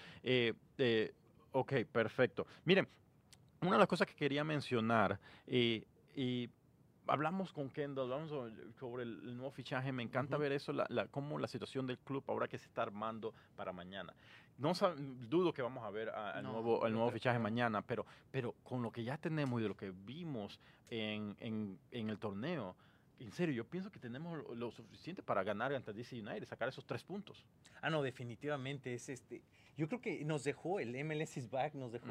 [1.53, 2.47] ok, perfecto.
[2.65, 2.87] Miren,
[3.63, 6.51] una de las cosas que quería mencionar, y
[7.07, 8.31] hablamos con Kendall, hablamos
[8.79, 12.25] sobre, el, nuevo fichaje, me encanta ver eso, la, la, cómo la situación del club
[12.29, 14.15] ahora que se está armando para mañana.
[14.59, 14.73] No
[15.29, 18.93] dudo que vamos a ver al nuevo, el nuevo fichaje mañana, pero, pero con lo
[18.93, 22.77] que ya tenemos y de lo que vimos en, en, en el torneo,
[23.19, 26.85] en serio, yo pienso que tenemos lo, suficiente para ganar ante DC United, sacar esos
[26.85, 27.45] tres puntos.
[27.81, 29.43] Ah, no, definitivamente es este.
[29.77, 32.07] Yo creo que nos dejó el MLS is back, nos dejó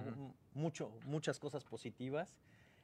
[0.53, 2.36] mucho, muchas cosas positivas.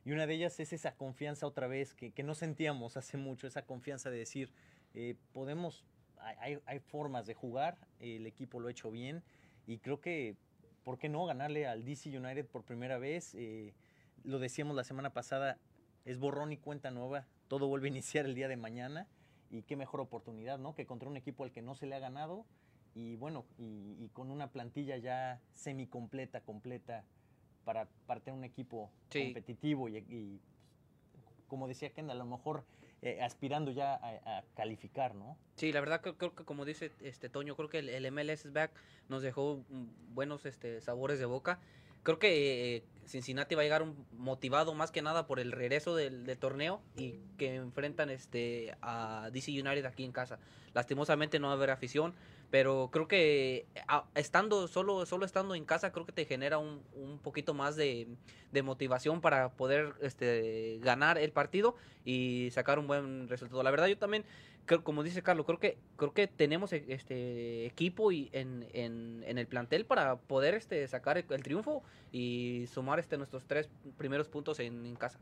[0.05, 3.47] Y una de ellas es esa confianza otra vez que, que no sentíamos hace mucho,
[3.47, 4.53] esa confianza de decir,
[4.93, 5.83] eh, podemos,
[6.19, 9.23] hay, hay, formas de jugar, el equipo lo ha hecho bien
[9.65, 10.37] y creo que,
[10.83, 13.35] ¿por qué no ganarle al DC United por primera vez?
[13.35, 13.73] Eh,
[14.23, 15.57] lo decíamos la semana pasada,
[16.05, 19.07] es borrón y cuenta nueva, todo vuelve a iniciar el día de mañana
[19.49, 20.73] y qué mejor oportunidad, ¿no?
[20.73, 22.45] Que contra un equipo al que no se le ha ganado
[22.97, 26.41] y bueno, y, con una plantilla ya semi completa,
[27.63, 30.41] para, para tener un equipo competitivo y,
[31.47, 32.63] como decía Ken, a lo mejor
[33.03, 35.37] eh, aspirando ya a, calificar, ¿no?
[35.55, 38.71] Sí, la verdad creo, que como dice este Toño, creo que el, el MLS back
[39.09, 39.63] nos dejó
[40.13, 41.59] buenos este, sabores de boca
[42.07, 43.85] creo que eh, Cincinnati va a llegar
[44.17, 49.51] motivado más que nada por el regreso del, torneo y que enfrentan este a DC
[49.51, 50.39] United aquí en casa.
[50.73, 52.13] Lastimosamente no va a haber afición,
[52.49, 53.65] pero creo que
[54.15, 58.07] estando solo solo estando en casa creo que te genera un, un poquito más de,
[58.51, 61.75] de, motivación para poder este ganar el partido
[62.05, 63.63] y sacar un buen resultado.
[63.63, 64.23] La verdad yo también
[64.83, 69.37] como dice Carlos, creo que creo que tenemos e, este equipo y en, en, en
[69.37, 74.59] el plantel para poder este sacar el, triunfo y sumar este nuestros tres primeros puntos
[74.59, 75.19] en casa.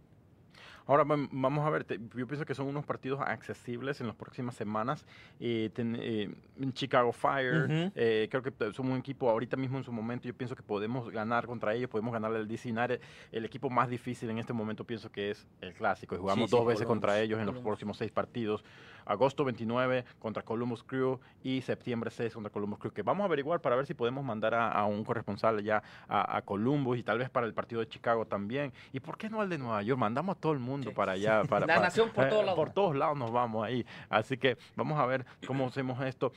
[0.88, 5.06] Ahora vamos a ver, yo pienso que son unos partidos accesibles en las próximas semanas.
[5.40, 6.30] Eh, eh
[6.74, 10.56] Chicago Fire, eh, creo que somos un equipo ahorita mismo en su momento, yo pienso
[10.56, 13.02] que podemos ganar contra ellos, podemos ganarle al DC United.
[13.32, 16.16] El equipo más difícil en este momento pienso que es el clásico.
[16.16, 18.64] Y jugamos dos veces contra ellos en los próximos seis partidos.
[19.06, 23.62] Agosto 29 contra Columbus Crew y septiembre 6 contra Columbus Crew, que vamos a averiguar
[23.62, 27.30] para ver si podemos mandar a, un corresponsal ya a, a Columbus y tal vez
[27.30, 28.74] para el partido de Chicago también.
[28.94, 30.00] ¿Y por qué no al de Nueva York?
[30.00, 31.44] Mandamos a todo el mundo para allá.
[31.44, 32.60] Para, la nación por todos lados.
[32.60, 33.86] Por todos lados nos vamos ahí.
[34.10, 36.32] Así que vamos a ver cómo hacemos esto.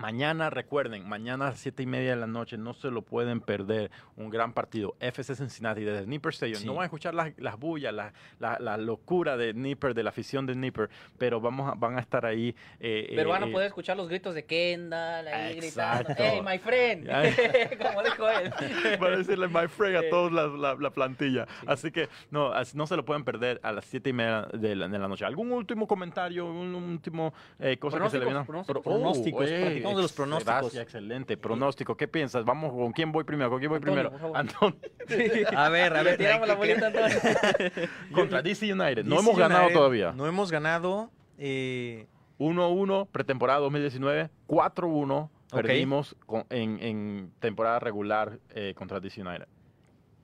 [0.00, 3.40] Mañana, recuerden, mañana a las 7 y media de la noche, no se lo pueden
[3.40, 3.90] perder.
[4.16, 4.96] Un gran partido.
[4.98, 6.64] FC Cincinnati desde Nipper Stadium.
[6.64, 10.46] No van a escuchar las, las bullas, la, la, locura de Nipper, de la afición
[10.46, 10.88] de Nipper,
[11.18, 12.54] pero vamos a, van a estar ahí.
[12.78, 16.58] Eh, pero van a eh, poder escuchar los gritos de Kendall, ahí gritando, ¡Hey, my
[16.58, 17.06] friend!
[17.82, 18.98] Como dijo él.
[18.98, 21.46] Van a decirle my friend a todos la, la, plantilla.
[21.66, 24.88] Así que no, no se lo pueden perder a las 7 y media de la,
[24.88, 25.24] de la noche.
[25.24, 28.44] ¿Algún último comentario, un último eh, cosa que se le viene?
[28.44, 29.50] Pronósticos, pronósticos,
[29.96, 30.74] de los pronósticos.
[30.76, 31.36] excelente.
[31.36, 31.96] Pronóstico.
[31.96, 32.44] ¿Qué piensas?
[32.44, 33.50] Vamos, ¿con quién voy primero?
[33.50, 34.12] ¿Con quién voy primero?
[34.34, 34.78] Antonio.
[35.56, 36.16] A ver, a ver.
[36.16, 37.18] Tiramos la bolita, Antonio.
[38.14, 39.04] Contra DC United.
[39.04, 40.12] No hemos ganado todavía.
[40.12, 41.10] No hemos ganado.
[41.38, 44.30] 1-1, eh, pretemporada 2019.
[44.46, 45.30] 4-1.
[45.50, 46.16] Perdimos
[46.48, 49.48] en, en, temporada regular eh, contra DC United.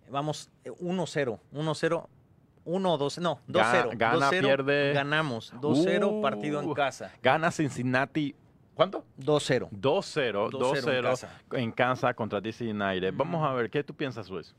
[0.08, 1.40] Vamos 1-0.
[1.52, 2.06] 1-0.
[2.66, 3.96] 1-2, no, 2-0.
[3.96, 4.92] Gana, pierde.
[4.92, 5.52] Ganamos.
[5.54, 7.12] 2-0, partido en uh, casa.
[7.22, 8.34] Gana Cincinnati
[8.76, 9.06] ¿Cuánto?
[9.18, 9.70] 2-0.
[9.70, 10.50] 2-0.
[10.50, 13.14] 2-0 en, casa contra DC United.
[13.16, 14.54] Vamos a ver, ¿qué tú piensas, Luis?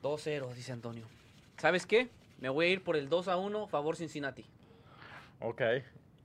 [0.00, 1.06] 2-0, dice Antonio.
[1.58, 2.08] ¿Sabes qué?
[2.38, 4.44] Me voy a ir por el 2-1, favor Cincinnati.
[5.40, 5.60] Ok,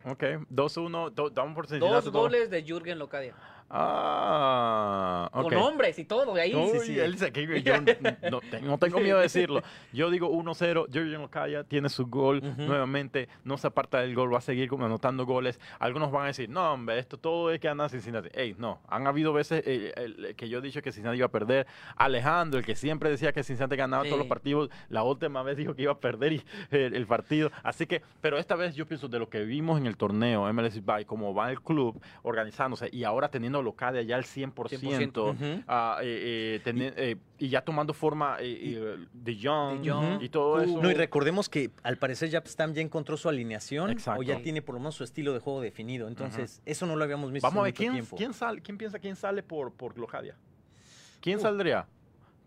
[0.05, 0.23] ok.
[0.51, 2.05] 2-1, damos por Cincinnati.
[2.05, 3.33] Dos goles de Jürgen Locadia.
[3.71, 6.51] Ah, Con nombres y todo, ahí.
[6.51, 6.99] sí, sí.
[6.99, 9.61] Él dice que yo no, tengo miedo de decirlo.
[9.93, 14.39] Yo digo 1-0, Jorgen Ocaya tiene su gol nuevamente, no se aparta del gol, va
[14.39, 15.59] a seguir como anotando goles.
[15.77, 18.29] Algunos van a decir, no, hombre, esto todo es que anda Cincinnati.
[18.33, 21.67] Ey, no, han habido veces eh, que yo he dicho que Cincinnati iba a perder.
[21.95, 25.75] Alejandro, el que siempre decía que Cincinnati ganaba todos los partidos, la última vez dijo
[25.75, 27.51] que iba a perder y, el, partido.
[27.63, 30.83] Así que, pero esta vez yo pienso de lo que vimos en el torneo MLS
[30.83, 35.99] by, cómo va el club organizándose y ahora teniendo local de allá al 100%, ah,
[36.01, 40.81] eh, eh, y ya tomando forma de Young, y todo eso.
[40.81, 44.75] No, y recordemos que al parecer Stam ya encontró su alineación o ya tiene por
[44.75, 46.07] lo menos su estilo de juego definido.
[46.07, 49.15] Entonces, eso no lo habíamos visto Vamos a ver, ¿quién, ¿quién, sale, ¿quién piensa quién
[49.15, 50.35] sale por, por Lojadia?
[51.21, 51.85] ¿Quién saldría?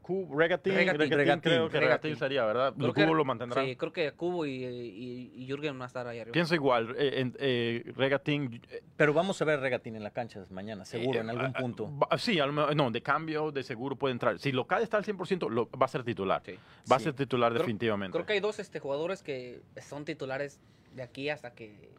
[0.02, 2.74] Cubo, Regatín, Regatín, creo que Regatín sería, ¿verdad?
[2.76, 3.64] Creo Cubo lo mantendrá.
[3.64, 6.32] Sí, creo que Cubo y, y, Jürgen van a estar ahí arriba.
[6.32, 8.60] Pienso igual, eh, eh, Regatín...
[8.68, 11.90] Eh, Pero vamos a ver Regatín en la cancha mañana, seguro, en algún punto.
[12.18, 12.38] sí,
[12.74, 14.38] no, de cambio, de seguro puede entrar.
[14.38, 16.42] Si Local está al 100%, va a ser titular.
[16.90, 18.12] Va a ser titular definitivamente.
[18.12, 20.60] Creo que hay dos este, jugadores que son titulares
[20.94, 21.90] de aquí hasta que,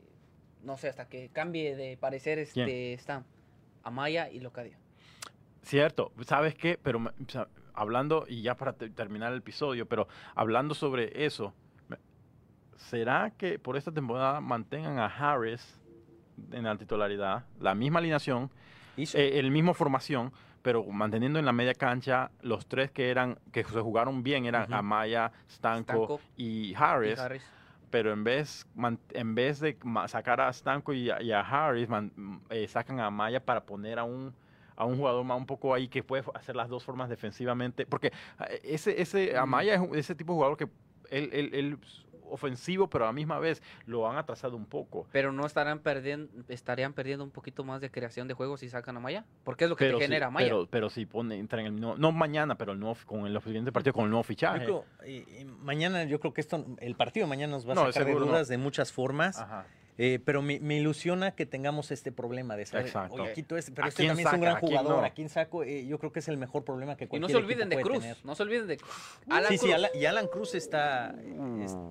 [0.62, 3.26] no sé, hasta que cambie de parecer este, están
[3.84, 4.78] Amaya y Locadia.
[5.64, 6.78] Cierto, ¿sabes qué?
[6.82, 7.00] Pero
[7.74, 11.54] hablando, y ya para terminar el episodio, pero hablando sobre eso,
[12.78, 15.80] ¿será que por esta temporada mantengan a Harris
[16.52, 18.50] en la titularidad, la misma alineación,
[18.98, 23.64] eh, el mismo formación, pero manteniendo en la media cancha los tres que eran que
[23.64, 27.20] se jugaron bien eran Amaya, Stanko, y, Harris,
[27.90, 28.66] Pero en vez,
[29.12, 31.90] en vez de sacar a Stanko y a, Harris,
[32.50, 34.34] eh, sacan a Amaya para poner a un
[34.76, 37.86] a un jugador más un poco ahí que puede hacer las dos formas defensivamente.
[37.86, 40.68] Porque eh, ese, ese Amaya es ese tipo de jugador que
[41.10, 41.78] él, él,
[42.30, 45.06] ofensivo, pero a la misma vez lo han atrasado un poco.
[45.12, 48.98] Pero no estarán perdiendo, estarían perdiendo un poquito más de creación de juegos si sacan
[48.98, 50.48] a Maya, porque es lo que te genera Maya.
[50.48, 53.72] Pero, pero si pone, entra en el no, mañana, pero el nuevo, con el siguiente
[53.72, 54.68] partido con el nuevo fichaje.
[55.60, 58.48] mañana yo creo que esto, el partido de mañana nos va a sacar de dudas
[58.48, 59.40] de muchas formas.
[59.40, 59.68] Ajá.
[59.98, 63.16] Eh, pero me, ilusiona que tengamos este problema de saber, Exacto.
[63.16, 65.64] oye, aquí este, pero este también es un gran jugador, ¿a quién saco?
[65.64, 67.82] Eh, yo creo que es el mejor problema que cualquier Y no se olviden de
[67.82, 68.80] Cruz, no se olviden de
[69.30, 69.72] Alan sí, Cruz.
[69.72, 71.16] sí, y Alan Cruz está,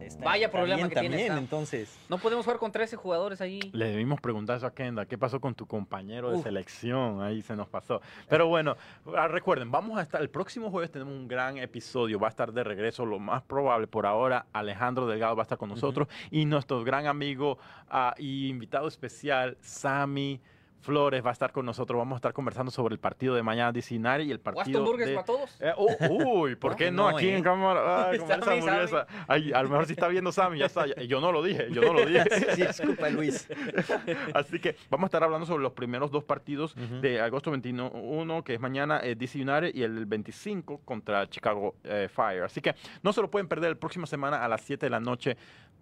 [0.00, 1.96] está Vaya problema que también, tiene entonces.
[2.08, 3.60] No podemos jugar con 13 jugadores ahí.
[3.72, 7.22] Le debimos preguntar eso a Kenda, ¿qué pasó con tu compañero de selección?
[7.22, 8.00] Ahí se nos pasó.
[8.28, 8.76] Pero bueno,
[9.16, 12.52] ah, recuerden, vamos a estar, el próximo jueves tenemos un gran episodio, va a estar
[12.52, 16.44] de regreso, lo más probable por ahora, Alejandro Delgado va a estar con nosotros y
[16.44, 17.58] nuestro gran amigo
[17.92, 20.40] uh, y invitado especial, Sammy
[20.82, 21.96] Flores va a estar con nosotros.
[21.96, 24.96] Vamos a estar conversando sobre el partido de mañana de Cincinnati y el partido.
[24.96, 25.14] De...
[25.14, 25.56] para todos?
[25.60, 27.08] Eh, oh, uy, ¿por qué no?
[27.08, 27.42] Aquí en eh.
[27.42, 28.10] cámara.
[28.10, 29.06] Ay, esa hamburguesa.
[29.28, 30.86] a lo mejor si está viendo Sammy, ya está.
[30.86, 32.24] Yo no lo dije, yo no lo dije.
[32.56, 33.48] sí, disculpa, Luis.
[34.34, 38.54] Así que vamos a estar hablando sobre los primeros dos partidos de agosto 21, que
[38.54, 42.42] es mañana eh, DC United, y el 25 contra Chicago eh, Fire.
[42.42, 45.00] Así que no se lo pueden perder la próxima semana a las 7 de la
[45.00, 45.36] noche.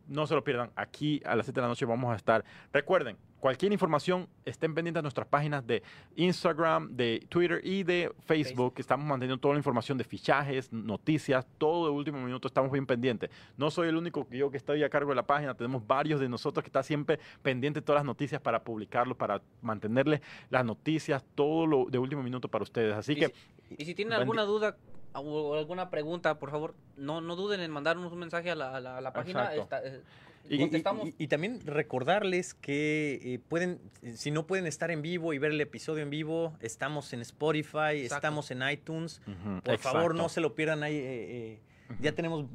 [0.06, 0.70] No se lo pierdan.
[0.76, 2.44] Aquí a las 7 de la noche vamos a estar.
[2.72, 5.82] Recuerden, cualquier información, estén pendientes de nuestras páginas de
[6.16, 8.74] Instagram, de Twitter y de Facebook.
[8.76, 12.46] Estamos manteniendo toda la información de fichajes, noticias, todo de último minuto.
[12.46, 13.30] Estamos bien pendientes.
[13.56, 15.54] No soy el único que yo que estoy a cargo de la página.
[15.54, 19.40] Tenemos varios de nosotros que están siempre pendientes de todas las noticias para publicarlo, para
[19.62, 20.20] mantenerles
[20.50, 22.94] las noticias, todo lo de último minuto para ustedes.
[22.94, 23.32] Así que.
[23.70, 24.76] y si tienen alguna duda
[25.14, 29.00] o alguna pregunta, por favor, no, no duden en mandarnos un mensaje a la, a
[29.00, 29.50] la, página.
[29.54, 30.02] Eh,
[31.18, 33.80] y, también recordarles que eh, pueden,
[34.14, 38.00] si no pueden estar en vivo y ver el episodio en vivo, estamos en Spotify,
[38.02, 39.20] estamos en iTunes.
[39.64, 40.96] Por favor, no se lo pierdan ahí.
[40.96, 41.60] Eh,
[42.00, 42.46] ya tenemos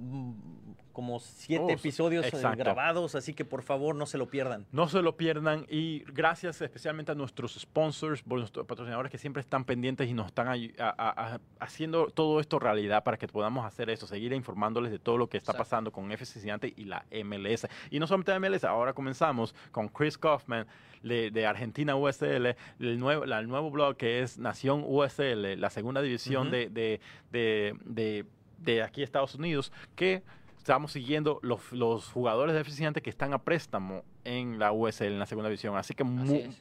[0.96, 4.66] como siete episodios eh, grabados, así que por favor no se lo pierdan.
[4.72, 9.66] No se lo pierdan y gracias especialmente a nuestros sponsors, nuestros patrocinadores que siempre están
[9.66, 10.48] pendientes y nos están
[11.60, 15.36] haciendo todo esto realidad para que podamos hacer eso, seguir informándoles de todo lo que
[15.36, 17.68] está pasando con FC y la MLS.
[17.92, 20.66] Y no solamente la MLS, ahora comenzamos con Chris Kaufman
[21.04, 26.52] de, Argentina USL, el nuevo, el nuevo blog que es Nación USL, la segunda división
[26.52, 28.26] de, de, de,
[28.60, 30.24] de aquí Estados Unidos, que
[30.66, 35.20] estamos siguiendo los, los jugadores de eficiente que están a préstamo en la USL, en
[35.20, 35.78] la segunda división.
[35.78, 36.04] Así que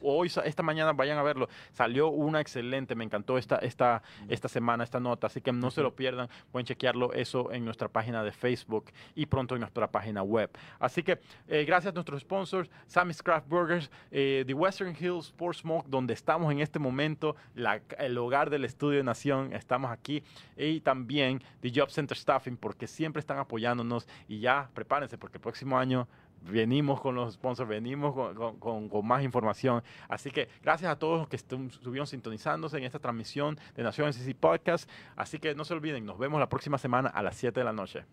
[0.01, 1.49] hoy, esta mañana, vayan a verlo.
[1.73, 5.27] Salió una excelente, me encantó esta, esta, esta semana, esta nota.
[5.27, 6.29] Así que no se lo pierdan.
[6.51, 10.49] Pueden chequearlo eso en nuestra página de Facebook y pronto en nuestra página web.
[10.79, 15.59] Así que eh, gracias a nuestros sponsors, Sammy's Craft Burgers, eh, The Western Hills Sports
[15.59, 19.53] Smoke, donde estamos en este momento, la, el hogar del Estudio de Nación.
[19.53, 20.23] Estamos aquí.
[20.55, 24.07] Y también The Job Center Staffing, porque siempre están apoyándonos.
[24.27, 26.07] Y ya prepárense, porque el próximo año
[26.41, 28.13] venimos con los sponsors, venimos
[28.59, 29.83] con, más información.
[30.07, 34.35] Así que gracias a todos los que estuvieron sintonizándose en esta transmisión de Nación NCC
[34.35, 34.89] Podcast.
[35.15, 37.73] Así que no se olviden, nos vemos la próxima semana a las 7 de la
[37.73, 38.05] noche.